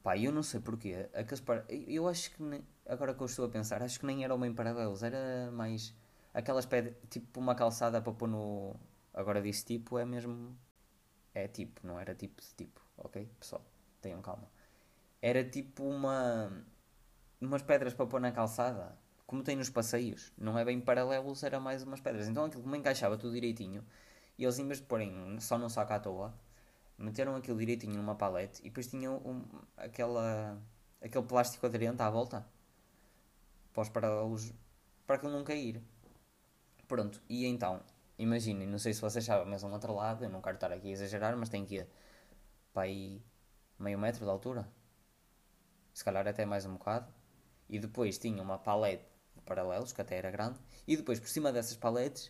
Pá, 0.03 0.17
eu 0.17 0.31
não 0.31 0.43
sei 0.43 0.59
porquê. 0.61 1.09
Aqueles. 1.13 1.43
Eu 1.87 2.07
acho 2.07 2.31
que, 2.31 2.43
nem... 2.43 2.63
agora 2.87 3.13
que 3.13 3.21
eu 3.21 3.25
estou 3.25 3.45
a 3.45 3.49
pensar, 3.49 3.81
acho 3.83 3.99
que 3.99 4.05
nem 4.05 4.23
eram 4.23 4.39
bem 4.39 4.53
paralelos, 4.53 5.03
era 5.03 5.51
mais 5.51 5.93
aquelas 6.33 6.65
pedras, 6.65 6.95
tipo 7.09 7.39
uma 7.39 7.55
calçada 7.55 8.01
para 8.01 8.13
pôr 8.13 8.27
no. 8.29 8.75
Agora 9.13 9.41
disse 9.41 9.65
tipo, 9.65 9.97
é 9.99 10.05
mesmo. 10.05 10.57
É 11.33 11.47
tipo, 11.47 11.85
não 11.85 11.99
era 11.99 12.15
tipo 12.15 12.41
de 12.41 12.47
tipo, 12.55 12.81
ok? 12.97 13.29
Pessoal, 13.39 13.65
tenham 14.01 14.21
calma 14.21 14.47
era 15.25 15.43
tipo 15.43 15.83
uma 15.83 16.51
umas 17.41 17.63
pedras 17.63 17.95
para 17.95 18.05
pôr 18.05 18.21
na 18.21 18.31
calçada, 18.31 18.95
como 19.25 19.41
tem 19.41 19.55
nos 19.55 19.71
passeios. 19.71 20.31
Não 20.37 20.57
é 20.57 20.63
bem 20.63 20.79
paralelos, 20.79 21.41
era 21.41 21.59
mais 21.59 21.81
umas 21.81 21.99
pedras. 21.99 22.27
Então 22.27 22.45
aquilo 22.45 22.67
me 22.67 22.77
encaixava 22.77 23.17
tudo 23.17 23.33
direitinho. 23.33 23.83
E 24.37 24.43
eles, 24.43 24.59
em 24.59 24.67
vez 24.67 24.79
de 24.79 24.85
porem 24.85 25.39
só 25.39 25.57
num 25.57 25.69
saco 25.69 25.93
à 25.93 25.99
toa, 25.99 26.33
meteram 26.97 27.35
aquilo 27.35 27.57
direitinho 27.57 27.95
numa 27.95 28.15
palete 28.15 28.61
e 28.61 28.69
depois 28.69 28.87
tinham 28.87 29.17
um, 29.17 29.43
aquela, 29.77 30.61
aquele 31.01 31.25
plástico 31.25 31.65
aderente 31.65 32.01
à 32.01 32.09
volta 32.09 32.45
para 33.73 33.81
os 33.81 33.89
paralelos 33.89 34.53
para 35.05 35.15
aquilo 35.17 35.31
não 35.31 35.43
cair. 35.43 35.81
Pronto, 36.87 37.21
e 37.29 37.45
então, 37.45 37.81
imaginem, 38.17 38.67
não 38.67 38.79
sei 38.79 38.93
se 38.93 39.01
vocês 39.01 39.25
sabem, 39.25 39.47
mas 39.47 39.63
um 39.63 39.71
outro 39.71 39.93
lado, 39.93 40.23
eu 40.23 40.29
não 40.29 40.41
quero 40.41 40.55
estar 40.55 40.71
aqui 40.71 40.89
a 40.89 40.91
exagerar, 40.91 41.35
mas 41.37 41.49
tem 41.49 41.65
que 41.65 41.75
ir 41.75 41.87
para 42.73 42.83
aí 42.83 43.21
meio 43.79 43.97
metro 43.97 44.23
de 44.23 44.31
altura 44.31 44.67
se 45.95 46.03
calhar 46.03 46.27
até 46.27 46.45
mais 46.45 46.65
um 46.65 46.73
bocado, 46.73 47.11
e 47.69 47.79
depois 47.79 48.17
tinha 48.17 48.43
uma 48.43 48.57
palete 48.57 49.05
de 49.33 49.41
paralelos, 49.43 49.93
que 49.93 50.01
até 50.01 50.17
era 50.17 50.29
grande, 50.29 50.59
e 50.85 50.97
depois 50.97 51.21
por 51.21 51.29
cima 51.29 51.53
dessas 51.53 51.77
paletes 51.77 52.29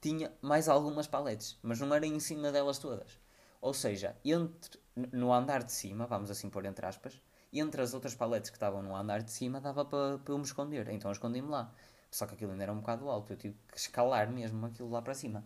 tinha 0.00 0.32
mais 0.40 0.68
algumas 0.68 1.06
paletes, 1.06 1.58
mas 1.62 1.80
não 1.80 1.94
era 1.94 2.06
em 2.06 2.20
cima 2.20 2.52
delas 2.52 2.78
todas. 2.78 3.18
Ou 3.60 3.74
seja, 3.74 4.16
entre, 4.24 4.80
no 5.12 5.32
andar 5.32 5.62
de 5.64 5.72
cima, 5.72 6.06
vamos 6.06 6.30
assim 6.30 6.48
pôr 6.48 6.64
entre 6.64 6.86
aspas, 6.86 7.20
entre 7.52 7.80
as 7.80 7.94
outras 7.94 8.14
paletes 8.14 8.50
que 8.50 8.56
estavam 8.56 8.82
no 8.82 8.94
andar 8.94 9.22
de 9.22 9.30
cima 9.30 9.60
dava 9.60 9.84
para, 9.84 10.20
eu 10.26 10.38
me 10.38 10.44
esconder, 10.44 10.88
então 10.90 11.10
escondi-me 11.10 11.48
lá. 11.48 11.72
Só 12.10 12.26
que 12.26 12.34
aquilo 12.34 12.52
ainda 12.52 12.64
era 12.64 12.72
um 12.72 12.80
bocado 12.80 13.08
alto, 13.08 13.32
eu 13.32 13.36
tive 13.36 13.56
que 13.70 13.78
escalar 13.78 14.30
mesmo 14.30 14.64
aquilo 14.66 14.90
lá 14.90 15.02
para 15.02 15.14
cima. 15.14 15.44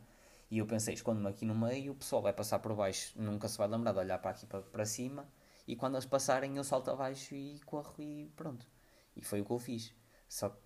E 0.50 0.58
eu 0.58 0.66
pensei, 0.66 0.94
escondo-me 0.94 1.28
aqui 1.28 1.44
no 1.46 1.54
meio, 1.54 1.92
o 1.92 1.94
pessoal 1.94 2.20
vai 2.22 2.32
passar 2.32 2.58
por 2.58 2.74
baixo, 2.74 3.12
nunca 3.16 3.48
se 3.48 3.56
vai 3.56 3.68
lembrar 3.68 3.92
de 3.92 3.98
olhar 3.98 4.18
para 4.18 4.32
aqui 4.32 4.46
para, 4.46 4.60
para 4.60 4.84
cima, 4.84 5.26
e 5.66 5.74
quando 5.74 5.94
eles 5.94 6.06
passarem 6.06 6.56
eu 6.56 6.64
salto 6.64 6.90
abaixo 6.90 7.34
e 7.34 7.58
corro 7.64 7.94
e 7.98 8.30
pronto. 8.36 8.66
E 9.16 9.24
foi 9.24 9.40
o 9.40 9.44
que 9.44 9.52
eu 9.52 9.58
fiz. 9.58 9.94
Só 10.28 10.50
que 10.50 10.56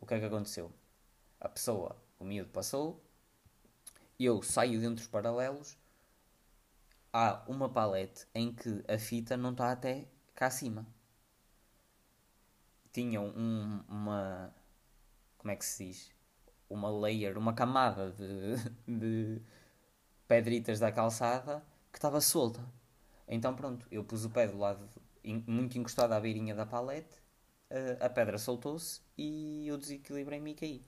o 0.00 0.06
que 0.06 0.14
é 0.14 0.20
que 0.20 0.26
aconteceu? 0.26 0.72
A 1.40 1.48
pessoa, 1.48 1.96
o 2.18 2.24
miúdo 2.24 2.50
passou, 2.50 3.02
eu 4.26 4.42
saio 4.42 4.78
dentro 4.78 4.96
dos 4.96 5.06
paralelos, 5.06 5.78
há 7.10 7.42
uma 7.48 7.68
palete 7.68 8.26
em 8.34 8.52
que 8.52 8.84
a 8.86 8.98
fita 8.98 9.36
não 9.36 9.52
está 9.52 9.72
até 9.72 10.06
cá 10.34 10.46
acima. 10.46 10.86
Tinham 12.92 13.28
um, 13.28 13.82
uma. 13.88 14.54
Como 15.38 15.50
é 15.50 15.56
que 15.56 15.64
se 15.64 15.86
diz? 15.86 16.14
Uma 16.68 16.90
layer, 16.90 17.38
uma 17.38 17.54
camada 17.54 18.12
de, 18.12 18.56
de 18.86 19.42
pedritas 20.28 20.78
da 20.78 20.92
calçada 20.92 21.64
que 21.90 21.98
estava 21.98 22.20
solta. 22.20 22.60
Então 23.26 23.54
pronto, 23.54 23.86
eu 23.90 24.04
pus 24.04 24.24
o 24.24 24.30
pé 24.30 24.46
do 24.46 24.58
lado, 24.58 24.88
muito 25.46 25.78
encostado 25.78 26.12
à 26.12 26.20
beirinha 26.20 26.54
da 26.54 26.66
palete, 26.66 27.22
a 28.00 28.08
pedra 28.10 28.36
soltou-se 28.38 29.00
e 29.16 29.66
eu 29.66 29.78
desequilibrei-me 29.78 30.50
e 30.50 30.54
caí. 30.54 30.84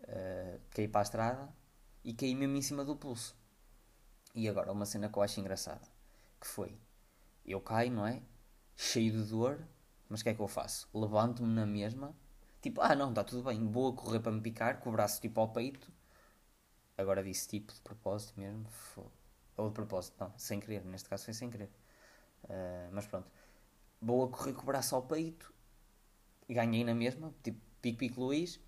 Uh, 0.00 0.60
caí 0.70 0.86
para 0.86 1.00
a 1.00 1.02
estrada 1.02 1.63
e 2.04 2.12
caí 2.12 2.34
mesmo 2.34 2.56
em 2.56 2.62
cima 2.62 2.84
do 2.84 2.96
pulso. 2.96 3.36
E 4.34 4.48
agora, 4.48 4.72
uma 4.72 4.86
cena 4.86 5.08
que 5.08 5.16
eu 5.18 5.22
acho 5.22 5.40
engraçada, 5.40 5.88
que 6.40 6.46
foi, 6.46 6.76
eu 7.46 7.60
caio, 7.60 7.90
não 7.92 8.06
é? 8.06 8.22
Cheio 8.76 9.12
de 9.12 9.30
dor, 9.30 9.66
Mas 10.08 10.20
o 10.20 10.24
que 10.24 10.30
é 10.30 10.34
que 10.34 10.40
eu 10.40 10.48
faço? 10.48 10.88
Levanto-me 10.94 11.52
na 11.54 11.66
mesma, 11.66 12.14
tipo, 12.60 12.80
ah 12.80 12.94
não, 12.94 13.10
está 13.10 13.24
tudo 13.24 13.42
bem, 13.42 13.66
vou 13.66 13.92
a 13.92 13.96
correr 13.96 14.20
para 14.20 14.32
me 14.32 14.40
picar, 14.40 14.80
com 14.80 14.90
o 14.90 14.92
braço 14.92 15.20
tipo 15.20 15.40
ao 15.40 15.48
peito. 15.48 15.90
Agora 16.96 17.22
disse 17.22 17.48
tipo 17.48 17.72
de 17.72 17.80
propósito 17.80 18.38
mesmo. 18.38 18.66
Ou 19.56 19.68
de 19.68 19.74
propósito, 19.74 20.16
não, 20.18 20.32
sem 20.36 20.60
querer, 20.60 20.84
neste 20.84 21.08
caso 21.08 21.24
foi 21.24 21.34
sem 21.34 21.50
querer. 21.50 21.70
Uh, 22.44 22.90
mas 22.92 23.06
pronto, 23.06 23.30
vou 24.00 24.24
a 24.24 24.28
correr 24.28 24.52
com 24.52 24.62
o 24.62 24.66
braço 24.66 24.94
ao 24.94 25.02
peito, 25.02 25.52
ganhei 26.48 26.84
na 26.84 26.94
mesma, 26.94 27.34
tipo 27.42 27.60
pico 27.80 27.98
pico 27.98 28.20
Luís, 28.20 28.60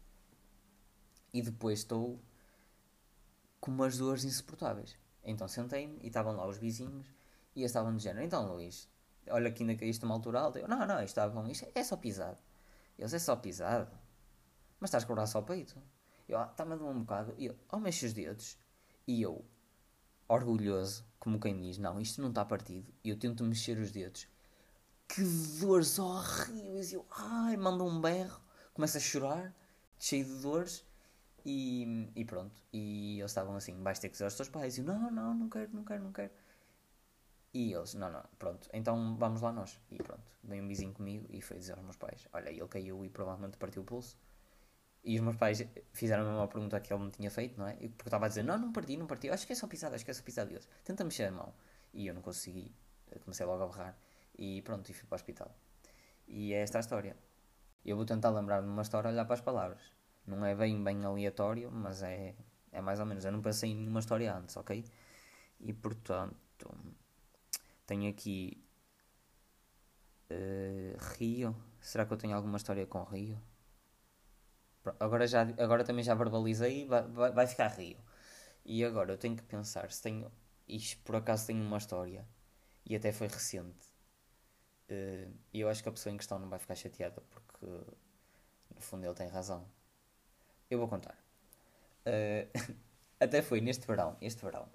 e 1.32 1.42
depois 1.42 1.80
estou 1.80 2.20
com 3.66 3.72
umas 3.72 3.98
dores 3.98 4.22
insuportáveis. 4.22 4.96
Então 5.24 5.48
sentei-me 5.48 5.98
e 6.00 6.06
estavam 6.06 6.36
lá 6.36 6.46
os 6.46 6.56
vizinhos 6.56 7.08
e 7.52 7.62
eles 7.62 7.70
estavam 7.72 7.96
de 7.96 8.00
género. 8.00 8.24
Então, 8.24 8.46
Luís, 8.46 8.88
olha 9.28 9.50
que 9.50 9.64
ainda 9.64 9.74
caíste 9.74 10.04
uma 10.04 10.14
altura 10.14 10.38
alta. 10.38 10.60
Eu, 10.60 10.68
não, 10.68 10.86
não, 10.86 11.02
isto 11.02 11.20
isto 11.50 11.68
é 11.74 11.82
só 11.82 11.96
pisado. 11.96 12.38
Eles, 12.96 13.12
é 13.12 13.18
só 13.18 13.34
pisado. 13.34 13.90
Mas 14.78 14.90
estás 14.90 15.04
com 15.04 15.12
o 15.12 15.16
braço 15.16 15.36
ao 15.36 15.42
peito. 15.42 15.76
Eu, 16.28 16.38
ah, 16.38 16.48
está-me 16.48 16.74
a 16.74 16.76
doer 16.76 16.92
um 16.92 17.00
bocado. 17.00 17.34
E 17.36 17.46
eu, 17.46 17.56
oh, 17.72 17.80
mexe 17.80 18.06
os 18.06 18.12
dedos. 18.12 18.56
E 19.04 19.20
eu, 19.20 19.44
orgulhoso, 20.28 21.04
como 21.18 21.40
quem 21.40 21.60
diz, 21.60 21.76
não, 21.76 22.00
isto 22.00 22.22
não 22.22 22.28
está 22.28 22.44
partido. 22.44 22.94
E 23.02 23.10
eu 23.10 23.18
tento 23.18 23.42
mexer 23.42 23.78
os 23.78 23.90
dedos. 23.90 24.28
Que 25.08 25.22
dores 25.58 25.98
horríveis. 25.98 26.92
Eu, 26.92 27.04
ai, 27.10 27.56
manda 27.56 27.82
um 27.82 28.00
berro. 28.00 28.40
Começo 28.72 28.96
a 28.96 29.00
chorar, 29.00 29.52
cheio 29.98 30.24
de 30.24 30.40
dores. 30.40 30.85
E, 31.48 32.10
e 32.16 32.24
pronto. 32.24 32.60
E 32.72 33.20
eles 33.20 33.30
estavam 33.30 33.54
assim, 33.54 33.80
vais 33.80 34.00
ter 34.00 34.08
que 34.08 34.12
dizer 34.14 34.24
aos 34.24 34.34
teus 34.34 34.48
pais. 34.48 34.76
E 34.76 34.80
eu, 34.80 34.84
não, 34.84 35.10
não, 35.12 35.32
não 35.32 35.48
quero, 35.48 35.72
não 35.72 35.84
quero, 35.84 36.02
não 36.02 36.12
quero. 36.12 36.32
E 37.54 37.72
eles, 37.72 37.94
não, 37.94 38.10
não, 38.10 38.22
pronto, 38.38 38.68
então 38.72 39.16
vamos 39.16 39.40
lá 39.40 39.52
nós. 39.52 39.80
E 39.90 39.96
pronto, 39.96 40.24
veio 40.42 40.64
um 40.64 40.68
vizinho 40.68 40.92
comigo 40.92 41.26
e 41.30 41.40
foi 41.40 41.56
dizer 41.58 41.74
aos 41.74 41.82
meus 41.82 41.96
pais: 41.96 42.26
Olha, 42.32 42.50
ele 42.50 42.66
caiu 42.68 43.04
e 43.04 43.08
provavelmente 43.08 43.56
partiu 43.58 43.82
o 43.82 43.84
pulso. 43.84 44.18
E 45.04 45.16
os 45.16 45.22
meus 45.22 45.36
pais 45.36 45.64
fizeram 45.92 46.24
a 46.24 46.26
mesma 46.26 46.48
pergunta 46.48 46.80
que 46.80 46.92
ele 46.92 47.04
me 47.04 47.10
tinha 47.12 47.30
feito, 47.30 47.56
não 47.58 47.68
é? 47.68 47.74
Porque 47.74 48.08
estava 48.08 48.26
a 48.26 48.28
dizer: 48.28 48.42
Não, 48.42 48.58
não 48.58 48.72
parti, 48.72 48.96
não 48.96 49.06
parti, 49.06 49.30
acho 49.30 49.46
que 49.46 49.52
é 49.52 49.56
só 49.56 49.68
pisado, 49.68 49.94
acho 49.94 50.04
que 50.04 50.10
é 50.10 50.14
só 50.14 50.22
pisado. 50.24 50.50
E 50.50 50.54
eles, 50.54 50.68
tenta 50.84 51.04
mexer 51.04 51.26
a 51.26 51.30
mão. 51.32 51.54
E 51.94 52.08
eu 52.08 52.14
não 52.14 52.22
consegui, 52.22 52.74
comecei 53.24 53.46
logo 53.46 53.62
a 53.62 53.66
berrar. 53.68 53.98
E 54.36 54.60
pronto, 54.62 54.90
e 54.90 54.94
fui 54.94 55.06
para 55.08 55.14
o 55.14 55.16
hospital. 55.16 55.56
E 56.26 56.52
é 56.52 56.62
esta 56.62 56.78
a 56.78 56.80
história. 56.80 57.16
Eu 57.84 57.96
vou 57.96 58.04
tentar 58.04 58.30
lembrar-me 58.30 58.66
de 58.66 58.72
uma 58.72 58.82
história, 58.82 59.10
olhar 59.10 59.24
para 59.24 59.34
as 59.34 59.40
palavras. 59.40 59.95
Não 60.26 60.44
é 60.44 60.54
bem, 60.54 60.82
bem 60.82 61.04
aleatório, 61.04 61.70
mas 61.70 62.02
é, 62.02 62.34
é 62.72 62.80
mais 62.80 63.00
ou 63.00 63.06
menos. 63.06 63.24
Eu 63.24 63.32
não 63.32 63.42
pensei 63.42 63.70
em 63.70 63.76
nenhuma 63.76 64.00
história 64.00 64.34
antes, 64.34 64.56
ok? 64.56 64.84
E 65.60 65.72
portanto, 65.72 66.36
tenho 67.86 68.10
aqui 68.10 68.62
uh, 70.30 70.96
Rio. 71.18 71.54
Será 71.80 72.04
que 72.06 72.12
eu 72.12 72.16
tenho 72.16 72.34
alguma 72.36 72.56
história 72.56 72.86
com 72.86 73.02
Rio? 73.04 73.40
Agora, 75.00 75.26
já, 75.26 75.42
agora 75.42 75.84
também 75.84 76.04
já 76.04 76.14
verbalizei, 76.14 76.86
vai, 76.86 77.02
vai, 77.08 77.32
vai 77.32 77.46
ficar 77.46 77.68
Rio. 77.68 77.98
E 78.64 78.84
agora 78.84 79.12
eu 79.12 79.18
tenho 79.18 79.36
que 79.36 79.42
pensar 79.42 79.90
se 79.92 80.02
tenho. 80.02 80.30
Isto 80.68 81.00
por 81.04 81.16
acaso 81.16 81.46
tenho 81.46 81.62
uma 81.62 81.78
história 81.78 82.26
e 82.84 82.96
até 82.96 83.12
foi 83.12 83.28
recente. 83.28 83.86
Uh, 84.90 85.32
e 85.52 85.60
eu 85.60 85.68
acho 85.68 85.82
que 85.82 85.88
a 85.88 85.92
pessoa 85.92 86.12
em 86.12 86.16
questão 86.16 86.38
não 86.38 86.48
vai 86.48 86.58
ficar 86.58 86.74
chateada 86.76 87.20
porque 87.30 87.66
no 88.74 88.80
fundo 88.80 89.04
ele 89.04 89.14
tem 89.14 89.28
razão. 89.28 89.66
Eu 90.70 90.78
vou 90.78 90.88
contar. 90.88 91.16
Uh, 92.06 92.76
até 93.20 93.42
foi 93.42 93.60
neste 93.60 93.86
verão, 93.86 94.16
este 94.20 94.44
verão. 94.44 94.68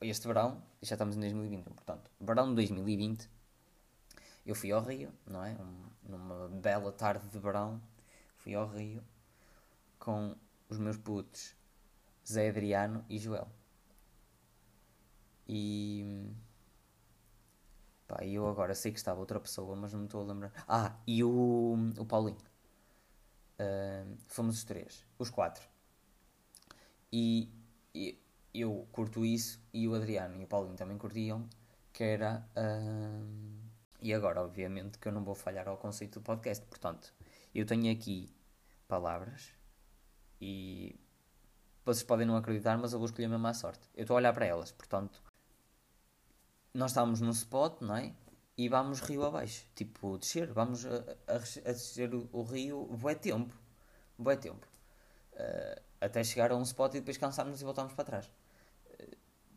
Este 0.00 0.26
verão, 0.26 0.62
já 0.82 0.94
estamos 0.94 1.16
em 1.16 1.20
2020, 1.20 1.64
portanto, 1.64 2.10
verão 2.20 2.48
de 2.50 2.56
2020, 2.56 3.30
eu 4.44 4.54
fui 4.54 4.70
ao 4.72 4.82
Rio, 4.82 5.10
não 5.26 5.42
é? 5.42 5.52
Um, 5.54 6.10
numa 6.10 6.48
bela 6.48 6.92
tarde 6.92 7.26
de 7.28 7.38
verão, 7.38 7.80
fui 8.36 8.54
ao 8.54 8.66
Rio 8.68 9.02
com 9.98 10.36
os 10.68 10.78
meus 10.78 10.98
putos 10.98 11.56
Zé 12.26 12.48
Adriano 12.48 13.04
e 13.08 13.18
Joel. 13.18 13.48
E. 15.48 16.30
Pá, 18.06 18.24
eu 18.24 18.46
agora 18.46 18.74
sei 18.74 18.92
que 18.92 18.98
estava 18.98 19.20
outra 19.20 19.40
pessoa, 19.40 19.74
mas 19.76 19.92
não 19.92 20.00
me 20.00 20.06
estou 20.06 20.22
a 20.22 20.24
lembrar. 20.24 20.52
Ah, 20.68 20.96
e 21.06 21.22
o, 21.24 21.74
o 21.98 22.04
Paulinho. 22.04 22.38
Uh, 23.58 24.16
fomos 24.28 24.58
os 24.58 24.64
três, 24.64 25.06
os 25.18 25.30
quatro. 25.30 25.66
E, 27.12 27.48
e, 27.94 28.18
eu 28.52 28.86
curto 28.92 29.24
isso 29.24 29.60
e 29.72 29.86
o 29.86 29.94
Adriano 29.94 30.40
e 30.40 30.44
o 30.44 30.46
Paulinho 30.46 30.76
também 30.76 30.98
curtiam, 30.98 31.48
que 31.92 32.02
era. 32.02 32.48
Uh, 32.56 33.64
e 34.00 34.12
agora, 34.12 34.42
obviamente, 34.42 34.98
que 34.98 35.08
eu 35.08 35.12
não 35.12 35.24
vou 35.24 35.34
falhar 35.34 35.68
ao 35.68 35.76
conceito 35.76 36.20
do 36.20 36.22
podcast. 36.22 36.64
Portanto, 36.66 37.14
eu 37.54 37.64
tenho 37.64 37.90
aqui 37.92 38.34
palavras 38.88 39.50
e 40.40 40.98
vocês 41.84 42.02
podem 42.02 42.26
não 42.26 42.36
acreditar, 42.36 42.76
mas 42.78 42.92
eu 42.92 42.98
vou 42.98 43.06
escolher 43.06 43.28
mesmo 43.28 43.46
à 43.46 43.54
sorte. 43.54 43.88
Eu 43.94 44.02
estou 44.02 44.16
a 44.16 44.18
olhar 44.18 44.32
para 44.32 44.46
elas, 44.46 44.72
portanto, 44.72 45.22
nós 46.72 46.90
estávamos 46.90 47.20
num 47.20 47.30
spot, 47.30 47.80
não 47.80 47.96
é? 47.96 48.14
E 48.56 48.68
vamos 48.68 49.00
rio 49.00 49.24
abaixo, 49.24 49.66
tipo, 49.74 50.16
descer, 50.18 50.52
vamos 50.52 50.86
a, 50.86 50.96
a, 51.26 51.36
a 51.36 51.72
descer 51.72 52.14
o, 52.14 52.28
o 52.32 52.42
rio, 52.42 52.86
bué 52.86 53.14
tempo, 53.14 53.54
bué 54.16 54.36
tempo, 54.36 54.66
uh, 55.32 55.82
até 56.00 56.22
chegar 56.22 56.52
a 56.52 56.56
um 56.56 56.62
spot 56.62 56.94
e 56.94 57.00
depois 57.00 57.16
cansarmos 57.16 57.60
e 57.60 57.64
voltarmos 57.64 57.94
para 57.94 58.04
trás. 58.04 58.26
Uh, 58.86 59.16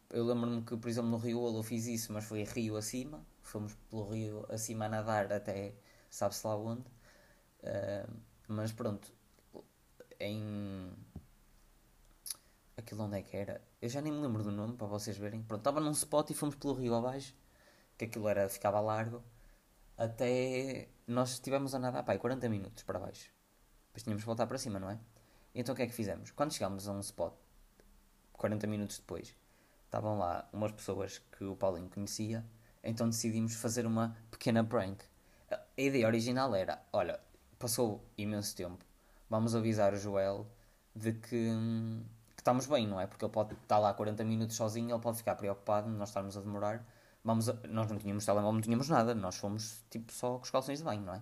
eu 0.10 0.26
lembro-me 0.26 0.64
que, 0.64 0.76
por 0.78 0.90
exemplo, 0.90 1.12
no 1.12 1.18
Rio 1.18 1.40
Olo 1.40 1.62
fiz 1.62 1.86
isso, 1.86 2.12
mas 2.12 2.26
foi 2.26 2.44
rio 2.44 2.76
acima, 2.76 3.24
fomos 3.42 3.76
pelo 3.90 4.10
rio 4.10 4.46
acima 4.50 4.86
a 4.86 4.90
nadar 4.90 5.32
até 5.32 5.76
sabe-se 6.10 6.48
lá 6.48 6.56
onde, 6.56 6.82
uh, 7.64 8.12
mas 8.48 8.72
pronto, 8.72 9.12
em. 10.20 10.92
Aquilo 12.76 13.04
onde 13.04 13.18
é 13.18 13.22
que 13.22 13.36
era? 13.36 13.62
Eu 13.82 13.90
já 13.90 14.02
nem 14.02 14.12
me 14.12 14.20
lembro 14.22 14.44
do 14.44 14.52
nome 14.52 14.76
para 14.78 14.88
vocês 14.88 15.18
verem. 15.18 15.42
Pronto, 15.42 15.62
estava 15.62 15.80
num 15.80 15.92
spot 15.92 16.30
e 16.30 16.34
fomos 16.34 16.56
pelo 16.56 16.74
rio 16.74 16.94
abaixo, 16.96 17.34
que 17.98 18.06
aquilo 18.06 18.28
era, 18.28 18.48
ficava 18.50 18.80
largo, 18.80 19.24
até 19.98 20.88
nós 21.08 21.32
estivemos 21.32 21.74
a 21.74 21.80
nadar, 21.80 22.04
pai, 22.04 22.20
40 22.20 22.48
minutos 22.50 22.84
para 22.84 23.00
baixo. 23.00 23.32
Depois 23.88 24.04
tínhamos 24.04 24.24
que 24.24 24.28
voltar 24.28 24.46
para 24.46 24.58
cima, 24.58 24.80
não 24.80 24.90
é? 24.90 25.00
Então 25.56 25.74
o 25.74 25.76
que 25.76 25.82
é 25.82 25.88
que 25.88 25.94
fizemos? 25.94 26.32
Quando 26.32 26.54
chegámos 26.54 26.88
a 26.88 26.92
um 26.92 27.00
spot, 27.00 27.34
40 28.34 28.68
minutos 28.68 29.00
depois, 29.00 29.36
estavam 29.86 30.20
lá 30.20 30.48
umas 30.54 30.72
pessoas 30.72 31.20
que 31.32 31.44
o 31.44 31.56
Paulinho 31.56 31.90
conhecia, 31.90 32.46
então 32.84 33.10
decidimos 33.10 33.56
fazer 33.56 33.86
uma 33.86 34.16
pequena 34.30 34.64
prank. 34.64 35.04
A 35.50 35.60
ideia 35.76 36.06
original 36.06 36.54
era: 36.54 36.80
olha, 36.94 37.20
passou 37.58 38.04
imenso 38.18 38.56
tempo, 38.56 38.86
vamos 39.30 39.56
avisar 39.56 39.94
o 39.94 39.98
Joel 39.98 40.48
de 40.96 41.14
que, 41.14 41.30
que, 41.30 42.38
estamos 42.38 42.68
bem, 42.68 42.88
não 42.88 43.00
é? 43.02 43.08
Porque 43.08 43.26
ele 43.26 43.32
pode 43.32 43.54
estar 43.56 43.80
lá 43.80 43.94
40 43.94 44.24
minutos 44.24 44.56
sozinho, 44.56 44.94
ele 44.94 45.02
pode 45.02 45.18
ficar 45.18 45.36
preocupado, 45.36 45.90
nós 45.90 46.10
estarmos 46.10 46.38
a 46.38 46.42
demorar. 46.42 46.86
Vamos 47.28 47.50
a, 47.50 47.54
nós 47.68 47.90
não 47.90 47.98
tínhamos 47.98 48.26
telemóvel, 48.26 48.54
não 48.54 48.62
tínhamos 48.62 48.88
nada, 48.88 49.14
nós 49.14 49.36
fomos 49.36 49.84
tipo 49.90 50.14
só 50.14 50.38
com 50.38 50.44
os 50.44 50.50
calções 50.50 50.78
de 50.80 50.86
banho, 50.86 51.02
não 51.02 51.14
é? 51.14 51.22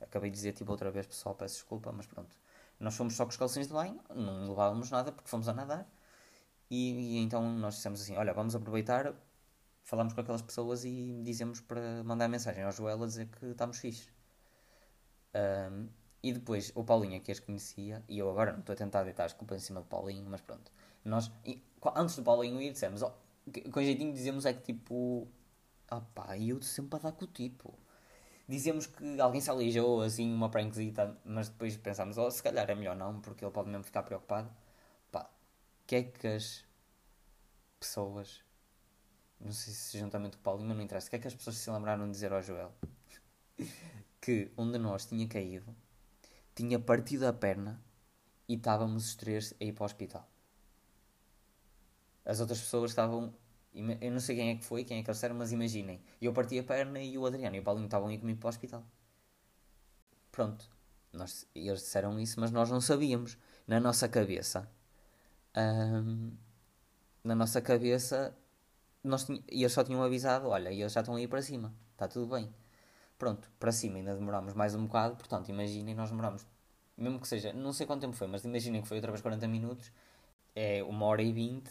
Acabei 0.00 0.30
de 0.30 0.36
dizer 0.36 0.52
tipo 0.54 0.70
outra 0.72 0.90
vez, 0.90 1.06
pessoal, 1.06 1.34
peço 1.34 1.56
desculpa, 1.56 1.92
mas 1.92 2.06
pronto. 2.06 2.34
Nós 2.80 2.96
fomos 2.96 3.14
só 3.14 3.24
com 3.24 3.30
os 3.30 3.36
calções 3.36 3.68
de 3.68 3.74
banho, 3.74 4.00
não 4.14 4.48
levávamos 4.48 4.90
nada 4.90 5.12
porque 5.12 5.28
fomos 5.28 5.46
a 5.46 5.52
nadar. 5.52 5.86
E, 6.70 7.18
e 7.18 7.18
então 7.18 7.42
nós 7.58 7.74
dissemos 7.74 8.00
assim: 8.00 8.16
olha, 8.16 8.32
vamos 8.32 8.54
aproveitar, 8.54 9.14
falamos 9.82 10.14
com 10.14 10.22
aquelas 10.22 10.40
pessoas 10.40 10.82
e 10.82 11.20
dizemos 11.22 11.60
para 11.60 12.02
mandar 12.04 12.26
mensagem 12.26 12.64
ao 12.64 12.72
Joel 12.72 13.02
a 13.02 13.06
dizer 13.06 13.26
que 13.26 13.44
estamos 13.46 13.78
fixes. 13.78 14.10
Um, 15.34 15.88
e 16.22 16.32
depois 16.32 16.72
o 16.74 16.82
Paulinho, 16.84 17.20
que 17.20 17.30
as 17.30 17.38
conhecia, 17.38 18.02
e 18.08 18.18
eu 18.18 18.30
agora 18.30 18.52
não 18.52 18.60
estou 18.60 18.72
a 18.72 18.76
tentar 18.76 19.02
deitar 19.02 19.26
as 19.26 19.34
culpas 19.34 19.62
em 19.62 19.66
cima 19.66 19.80
do 19.80 19.86
Paulinho, 19.86 20.24
mas 20.30 20.40
pronto. 20.40 20.72
Nós, 21.04 21.30
e, 21.44 21.62
antes 21.94 22.16
do 22.16 22.22
Paulinho 22.22 22.62
ir, 22.62 22.72
dissemos, 22.72 23.02
oh, 23.02 23.12
com 23.72 23.82
jeitinho 23.82 24.12
dizemos 24.12 24.46
é 24.46 24.52
que 24.54 24.72
tipo, 24.72 25.28
ah 25.88 26.00
pá, 26.00 26.38
eu 26.38 26.60
sempre 26.62 26.96
a 26.98 27.02
dar 27.02 27.12
com 27.12 27.24
o 27.24 27.28
tipo. 27.28 27.78
Dizemos 28.48 28.86
que 28.86 29.20
alguém 29.20 29.40
se 29.40 29.50
alijou, 29.50 30.02
assim, 30.02 30.32
uma 30.32 30.50
prankzita, 30.50 31.18
mas 31.24 31.48
depois 31.48 31.76
pensámos, 31.76 32.18
oh, 32.18 32.30
se 32.30 32.42
calhar 32.42 32.68
é 32.70 32.74
melhor 32.74 32.96
não, 32.96 33.20
porque 33.20 33.44
ele 33.44 33.52
pode 33.52 33.70
mesmo 33.70 33.84
ficar 33.84 34.02
preocupado. 34.02 34.50
Pá, 35.10 35.30
que 35.86 35.96
é 35.96 36.02
que 36.04 36.26
as 36.26 36.64
pessoas, 37.80 38.42
não 39.40 39.52
sei 39.52 39.72
se 39.72 39.98
juntamente 39.98 40.36
com 40.36 40.40
o 40.42 40.44
Paulinho, 40.44 40.68
mas 40.68 40.76
não 40.76 40.84
interessa, 40.84 41.10
que 41.10 41.16
é 41.16 41.18
que 41.18 41.28
as 41.28 41.34
pessoas 41.34 41.56
se 41.56 41.70
lembraram 41.70 42.04
de 42.06 42.12
dizer 42.12 42.32
ao 42.32 42.42
Joel? 42.42 42.72
que 44.20 44.50
um 44.58 44.70
de 44.70 44.78
nós 44.78 45.06
tinha 45.06 45.26
caído 45.28 45.74
tinha 46.54 46.78
partido 46.78 47.26
a 47.26 47.32
perna 47.32 47.82
e 48.48 48.54
estávamos 48.54 49.06
os 49.06 49.14
três 49.16 49.52
a 49.60 49.64
ir 49.64 49.72
para 49.72 49.82
o 49.82 49.86
hospital. 49.86 50.28
As 52.24 52.40
outras 52.40 52.60
pessoas 52.60 52.90
estavam. 52.90 53.34
Eu 54.00 54.12
não 54.12 54.20
sei 54.20 54.36
quem 54.36 54.50
é 54.50 54.56
que 54.56 54.64
foi, 54.64 54.84
quem 54.84 54.98
é 54.98 55.02
que 55.02 55.10
eles 55.10 55.16
disseram, 55.16 55.34
mas 55.34 55.52
imaginem. 55.52 56.00
Eu 56.20 56.32
parti 56.32 56.58
a 56.58 56.62
perna 56.62 57.00
e 57.00 57.18
o 57.18 57.26
Adriano 57.26 57.56
e 57.56 57.60
o 57.60 57.62
Paulinho 57.62 57.86
estavam 57.86 58.08
a 58.08 58.14
ir 58.14 58.18
comigo 58.18 58.38
para 58.38 58.46
o 58.46 58.50
hospital. 58.50 58.84
Pronto. 60.30 60.68
Nós, 61.12 61.46
eles 61.54 61.80
disseram 61.80 62.18
isso, 62.20 62.40
mas 62.40 62.50
nós 62.50 62.70
não 62.70 62.80
sabíamos. 62.80 63.36
Na 63.66 63.80
nossa 63.80 64.08
cabeça. 64.08 64.68
Na 67.24 67.34
nossa 67.34 67.60
cabeça. 67.60 68.36
Nós 69.02 69.24
tinha, 69.24 69.42
eles 69.48 69.72
só 69.72 69.82
tinham 69.84 70.02
avisado: 70.02 70.48
olha, 70.48 70.70
eles 70.70 70.92
já 70.92 71.00
estão 71.00 71.16
a 71.16 71.20
ir 71.20 71.28
para 71.28 71.42
cima. 71.42 71.74
Está 71.92 72.08
tudo 72.08 72.26
bem. 72.34 72.52
Pronto, 73.18 73.48
para 73.58 73.72
cima 73.72 73.96
ainda 73.98 74.14
demorámos 74.14 74.54
mais 74.54 74.74
um 74.74 74.86
bocado, 74.86 75.16
portanto, 75.16 75.48
imaginem, 75.48 75.94
nós 75.94 76.10
demorámos, 76.10 76.46
mesmo 76.96 77.20
que 77.20 77.28
seja, 77.28 77.52
não 77.52 77.72
sei 77.72 77.86
quanto 77.86 78.00
tempo 78.02 78.14
foi, 78.14 78.26
mas 78.26 78.44
imaginem 78.44 78.82
que 78.82 78.88
foi 78.88 78.98
outra 78.98 79.12
vez 79.12 79.22
40 79.22 79.46
minutos, 79.48 79.92
é 80.54 80.82
uma 80.82 81.06
hora 81.06 81.22
e 81.22 81.32
20, 81.32 81.70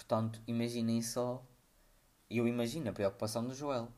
portanto, 0.00 0.40
imaginem 0.46 1.02
só, 1.02 1.44
eu 2.30 2.48
imagino 2.48 2.88
a 2.88 2.92
preocupação 2.92 3.46
do 3.46 3.54
Joel. 3.54 3.88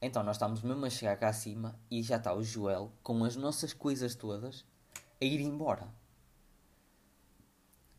Então, 0.00 0.22
nós 0.22 0.36
estamos 0.36 0.62
mesmo 0.62 0.86
a 0.86 0.90
chegar 0.90 1.16
cá 1.18 1.28
acima 1.28 1.78
e 1.90 2.02
já 2.02 2.16
está 2.16 2.32
o 2.32 2.42
Joel 2.42 2.90
com 3.02 3.22
as 3.22 3.36
nossas 3.36 3.74
coisas 3.74 4.14
todas 4.14 4.64
a 5.20 5.24
ir 5.24 5.40
embora. 5.42 5.92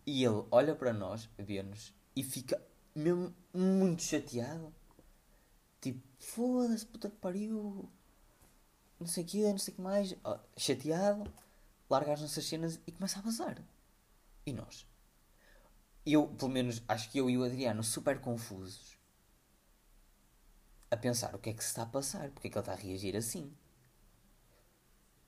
E 0.04 0.24
ele 0.24 0.44
olha 0.50 0.74
para 0.76 0.92
nós, 0.92 1.30
vê-nos, 1.38 1.94
e 2.16 2.24
fica 2.24 2.60
mesmo 2.96 3.34
muito 3.54 4.02
chateado. 4.02 4.74
Tipo, 5.80 6.02
foda-se, 6.18 6.86
puta 6.86 7.08
que 7.10 7.18
pariu. 7.18 7.88
Não 9.00 9.06
sei 9.06 9.24
o 9.24 9.28
que, 9.28 9.44
não 9.44 9.60
sei 9.60 9.74
o 9.74 9.76
que 9.76 9.82
mais. 9.82 10.16
Oh, 10.24 10.40
chateado, 10.58 11.32
larga 11.88 12.14
as 12.14 12.22
nossas 12.22 12.46
cenas 12.46 12.80
e 12.88 12.92
começa 12.92 13.20
a 13.20 13.22
vazar. 13.22 13.64
E 14.44 14.54
nós? 14.54 14.91
Eu, 16.06 16.28
pelo 16.28 16.52
menos, 16.52 16.82
acho 16.88 17.10
que 17.12 17.20
eu 17.20 17.30
e 17.30 17.38
o 17.38 17.44
Adriano, 17.44 17.84
super 17.84 18.20
confusos, 18.20 18.98
a 20.90 20.98
pensar 20.98 21.36
o 21.36 21.40
que 21.40 21.50
é 21.50 21.54
que 21.54 21.64
se 21.64 21.70
está 21.70 21.84
a 21.84 21.86
passar, 21.86 22.30
porque 22.32 22.48
é 22.48 22.52
que 22.52 22.58
ele 22.58 22.62
está 22.62 22.74
a 22.74 22.76
reagir 22.76 23.16
assim. 23.16 23.52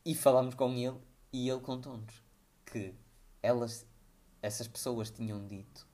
E 0.06 0.14
falámos 0.16 0.56
com 0.56 0.72
ele 0.74 0.98
e 1.32 1.50
ele 1.50 1.62
contou-nos 1.62 2.24
que 2.66 2.94
elas, 3.42 3.86
essas 4.42 4.68
pessoas 4.68 5.10
tinham 5.10 5.46
dito 5.48 5.88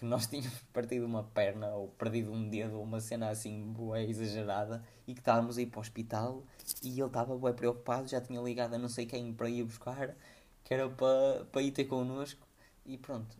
que 0.00 0.06
nós 0.06 0.26
tínhamos 0.28 0.58
partido 0.72 1.04
uma 1.04 1.22
perna 1.22 1.68
ou 1.68 1.88
perdido 1.88 2.32
um 2.32 2.48
dedo 2.48 2.76
ou 2.76 2.82
uma 2.82 3.00
cena 3.00 3.28
assim 3.28 3.70
boa 3.72 4.00
exagerada 4.00 4.82
e 5.06 5.12
que 5.12 5.20
estávamos 5.20 5.58
a 5.58 5.62
ir 5.62 5.66
para 5.66 5.78
o 5.78 5.80
hospital 5.82 6.42
e 6.82 6.88
ele 6.98 7.06
estava 7.06 7.38
bem 7.38 7.52
preocupado, 7.52 8.08
já 8.08 8.20
tinha 8.20 8.40
ligado 8.40 8.74
a 8.74 8.78
não 8.78 8.88
sei 8.88 9.04
quem 9.04 9.32
para 9.32 9.48
ir 9.50 9.62
buscar, 9.62 10.16
que 10.64 10.72
era 10.72 10.88
para, 10.88 11.44
para 11.52 11.62
ir 11.62 11.70
ter 11.70 11.84
connosco 11.84 12.46
e 12.86 12.96
pronto. 12.96 13.36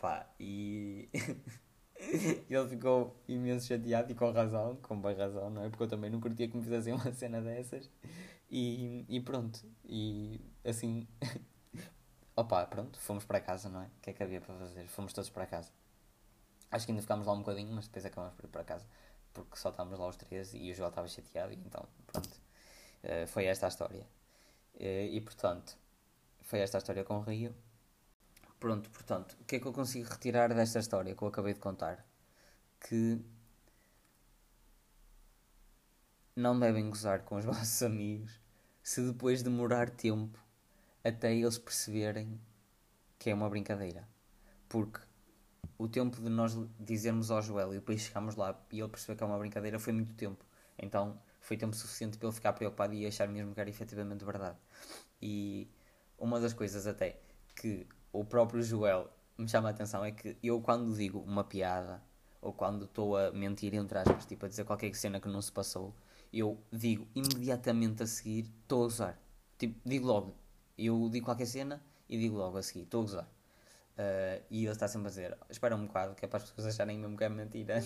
Pá, 0.00 0.28
e 0.38 1.08
ele 2.50 2.68
ficou 2.68 3.16
imenso 3.26 3.66
chateado 3.66 4.12
e 4.12 4.14
com 4.14 4.30
razão, 4.30 4.76
com 4.76 5.00
boa 5.00 5.14
razão, 5.14 5.50
não 5.50 5.64
é? 5.64 5.68
Porque 5.70 5.84
eu 5.84 5.88
também 5.88 6.10
não 6.10 6.20
curtia 6.20 6.48
que 6.48 6.56
me 6.56 6.62
fizessem 6.62 6.92
uma 6.92 7.12
cena 7.12 7.40
dessas 7.40 7.90
e, 8.50 9.04
e 9.08 9.20
pronto, 9.20 9.64
e 9.84 10.40
assim 10.64 11.06
Opa, 12.36 12.66
pronto, 12.66 12.98
fomos 13.00 13.24
para 13.24 13.40
casa, 13.40 13.70
não 13.70 13.80
é? 13.80 13.86
O 13.86 14.00
que 14.02 14.10
é 14.10 14.12
que 14.12 14.22
havia 14.22 14.42
para 14.42 14.54
fazer? 14.56 14.86
Fomos 14.88 15.14
todos 15.14 15.30
para 15.30 15.46
casa. 15.46 15.70
Acho 16.70 16.84
que 16.84 16.92
ainda 16.92 17.00
ficámos 17.00 17.26
lá 17.26 17.32
um 17.32 17.38
bocadinho, 17.38 17.72
mas 17.72 17.86
depois 17.86 18.04
acabamos 18.04 18.34
por 18.34 18.44
ir 18.44 18.48
para 18.48 18.62
casa. 18.62 18.86
Porque 19.32 19.56
só 19.56 19.70
estávamos 19.70 19.98
lá 19.98 20.06
os 20.06 20.16
três 20.16 20.52
e 20.52 20.70
o 20.70 20.74
Joel 20.74 20.90
estava 20.90 21.08
chateado 21.08 21.54
e 21.54 21.56
então, 21.56 21.88
pronto. 22.06 22.28
Uh, 23.02 23.26
foi 23.28 23.46
esta 23.46 23.66
a 23.66 23.68
história. 23.70 24.06
Uh, 24.74 25.08
e 25.12 25.20
portanto, 25.22 25.78
foi 26.42 26.58
esta 26.58 26.76
a 26.76 26.80
história 26.80 27.04
com 27.04 27.16
o 27.18 27.22
Rio. 27.22 27.54
Pronto, 28.58 28.88
portanto, 28.90 29.36
o 29.40 29.44
que 29.44 29.56
é 29.56 29.60
que 29.60 29.66
eu 29.66 29.72
consigo 29.72 30.08
retirar 30.08 30.52
desta 30.54 30.78
história 30.78 31.14
que 31.14 31.22
eu 31.22 31.28
acabei 31.28 31.52
de 31.52 31.60
contar? 31.60 32.04
Que 32.80 33.20
não 36.34 36.58
devem 36.58 36.88
gozar 36.88 37.22
com 37.24 37.36
os 37.36 37.44
vossos 37.46 37.82
amigos 37.82 38.40
se 38.82 39.02
depois 39.02 39.42
demorar 39.42 39.90
tempo 39.90 40.38
até 41.02 41.34
eles 41.34 41.58
perceberem 41.58 42.40
que 43.18 43.30
é 43.30 43.34
uma 43.34 43.48
brincadeira. 43.50 44.08
Porque 44.68 45.00
o 45.78 45.88
tempo 45.88 46.20
de 46.20 46.28
nós 46.28 46.56
dizermos 46.80 47.30
ao 47.30 47.42
Joel 47.42 47.72
e 47.74 47.78
depois 47.78 48.00
chegarmos 48.00 48.36
lá 48.36 48.58
e 48.72 48.80
ele 48.80 48.88
perceber 48.88 49.16
que 49.16 49.22
é 49.22 49.26
uma 49.26 49.38
brincadeira 49.38 49.78
foi 49.78 49.92
muito 49.92 50.14
tempo. 50.14 50.44
Então 50.78 51.20
foi 51.40 51.56
tempo 51.56 51.74
suficiente 51.76 52.18
para 52.18 52.28
ele 52.28 52.34
ficar 52.34 52.52
preocupado 52.52 52.94
e 52.94 53.06
achar 53.06 53.28
mesmo 53.28 53.54
que 53.54 53.60
era 53.60 53.70
efetivamente 53.70 54.24
verdade. 54.24 54.56
E 55.20 55.68
uma 56.18 56.40
das 56.40 56.52
coisas 56.52 56.86
até 56.86 57.20
que 57.54 57.86
o 58.20 58.24
próprio 58.24 58.62
Joel 58.62 59.10
me 59.36 59.46
chama 59.46 59.68
a 59.68 59.70
atenção 59.70 60.04
é 60.04 60.10
que 60.10 60.36
eu 60.42 60.60
quando 60.60 60.96
digo 60.96 61.20
uma 61.20 61.44
piada 61.44 62.02
ou 62.40 62.52
quando 62.52 62.86
estou 62.86 63.16
a 63.16 63.30
mentir 63.30 63.74
entre 63.74 63.98
aspas, 63.98 64.24
tipo 64.24 64.46
a 64.46 64.48
dizer 64.48 64.64
qualquer 64.64 64.94
cena 64.94 65.20
que 65.20 65.28
não 65.28 65.42
se 65.42 65.52
passou, 65.52 65.94
eu 66.32 66.58
digo 66.72 67.06
imediatamente 67.14 68.02
a 68.02 68.06
seguir 68.06 68.50
estou 68.62 68.84
a 68.84 68.86
usar. 68.86 69.22
Tipo, 69.58 69.78
digo 69.84 70.06
logo, 70.06 70.34
eu 70.78 71.08
digo 71.10 71.26
qualquer 71.26 71.46
cena 71.46 71.82
e 72.08 72.18
digo 72.18 72.36
logo 72.36 72.56
a 72.56 72.62
seguir, 72.62 72.82
estou 72.82 73.00
a 73.00 73.04
gozar. 73.04 73.24
Uh, 73.24 74.44
e 74.50 74.64
ele 74.64 74.72
está 74.72 74.86
sempre 74.86 75.08
a 75.08 75.10
dizer, 75.10 75.38
espera 75.48 75.74
um 75.74 75.86
bocado, 75.86 76.14
que 76.14 76.24
é 76.24 76.28
para 76.28 76.38
as 76.38 76.50
pessoas 76.50 76.66
acharem 76.66 76.98
mesmo 76.98 77.16
que 77.16 77.24
é 77.24 77.28
mentira. 77.28 77.78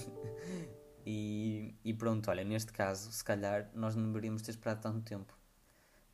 e, 1.07 1.75
e 1.85 1.95
pronto, 1.95 2.31
olha, 2.31 2.45
neste 2.45 2.73
caso, 2.73 3.11
se 3.13 3.25
calhar 3.25 3.71
nós 3.75 3.97
não 3.97 4.07
deveríamos 4.09 4.43
ter 4.43 4.51
esperado 4.51 4.81
tanto 4.81 5.03
tempo. 5.03 5.40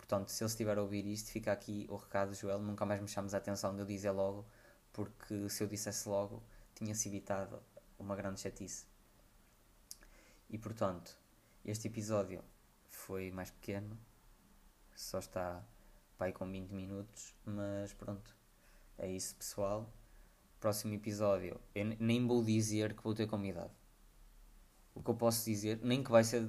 Portanto, 0.07 0.29
se 0.29 0.45
ele 0.45 0.49
estiver 0.49 0.79
a 0.79 0.83
ouvir 0.83 1.05
isto, 1.05 1.33
fica 1.33 1.51
aqui 1.51 1.85
o 1.91 1.97
recado, 1.97 2.33
Joel, 2.33 2.61
nunca 2.61 2.87
mais 2.87 3.01
me 3.01 3.09
chames 3.09 3.35
a 3.35 3.39
atenção 3.39 3.75
de 3.75 3.83
eu 3.83 3.85
dizer 3.85 4.13
logo, 4.13 4.47
porque 4.93 5.49
se 5.49 5.65
eu 5.65 5.67
dissesse 5.67 6.09
logo, 6.09 6.41
tinha-se 6.77 7.09
evitado 7.09 7.61
uma 7.99 8.15
grande 8.15 8.41
chatice. 8.41 8.87
E 10.49 10.57
portanto, 10.57 11.19
este 11.65 11.89
episódio 11.89 12.45
foi 12.89 13.33
mais 13.33 13.51
pequeno, 13.51 13.99
só 14.95 15.19
está 15.19 15.61
pai 16.17 16.33
com 16.33 16.49
20 16.49 16.71
minutos, 16.71 17.35
mas 17.45 17.93
pronto, 17.93 18.37
é 18.99 19.11
isso 19.11 19.35
pessoal. 19.35 19.93
Próximo 20.61 20.95
episódio, 20.95 21.61
eu 21.75 21.85
nem 21.99 22.25
vou 22.25 22.45
dizer 22.45 22.95
que 22.95 23.03
vou 23.03 23.13
ter 23.13 23.27
convidado. 23.27 23.73
O 24.95 25.03
que 25.03 25.11
eu 25.11 25.17
posso 25.17 25.45
dizer, 25.45 25.81
nem 25.83 26.05
que 26.05 26.13
vai 26.13 26.23
ser 26.23 26.49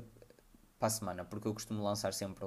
para 0.78 0.90
a 0.90 0.92
semana, 0.92 1.26
porque 1.26 1.48
eu 1.48 1.54
costumo 1.56 1.84
lançar 1.84 2.14
sempre 2.14 2.46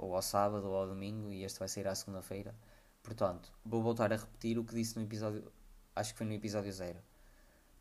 ou 0.00 0.16
ao 0.16 0.22
sábado 0.22 0.66
ou 0.66 0.74
ao 0.74 0.86
domingo, 0.86 1.30
e 1.30 1.44
este 1.44 1.58
vai 1.58 1.68
sair 1.68 1.86
à 1.86 1.94
segunda-feira. 1.94 2.54
Portanto, 3.02 3.52
vou 3.64 3.82
voltar 3.82 4.12
a 4.12 4.16
repetir 4.16 4.58
o 4.58 4.64
que 4.64 4.74
disse 4.74 4.96
no 4.96 5.02
episódio. 5.02 5.52
Acho 5.94 6.12
que 6.12 6.18
foi 6.18 6.26
no 6.26 6.32
episódio 6.32 6.72
0. 6.72 6.98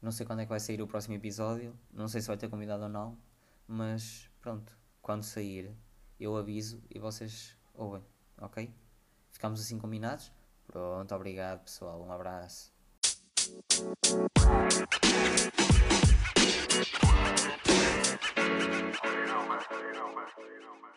Não 0.02 0.12
sei 0.12 0.26
quando 0.26 0.42
é 0.42 0.44
que 0.44 0.50
vai 0.50 0.60
sair 0.60 0.82
o 0.82 0.88
próximo 0.88 1.16
episódio, 1.16 1.78
não 1.92 2.08
sei 2.08 2.22
se 2.22 2.28
vai 2.28 2.38
ter 2.38 2.50
convidado 2.50 2.84
ou 2.84 2.90
não, 2.90 3.18
mas 3.68 4.30
pronto, 4.40 4.78
quando 5.02 5.24
sair 5.24 5.76
eu 6.20 6.36
aviso 6.38 6.82
e 6.90 7.00
vocês 7.00 7.56
ouvem, 7.74 8.04
ok? 8.38 8.74
Ficamos 9.32 9.60
assim 9.60 9.78
combinados? 9.78 10.32
Pronto, 10.68 11.14
obrigado 11.16 11.64
pessoal, 11.64 12.02
um 12.02 12.12
abraço. 12.12 12.72
you 19.04 19.26
know, 19.26 19.48
man. 19.48 19.60
You 19.72 19.94
know, 19.94 20.14
man. 20.16 20.28
You 20.38 20.62
know, 20.62 20.76
man. 20.82 20.94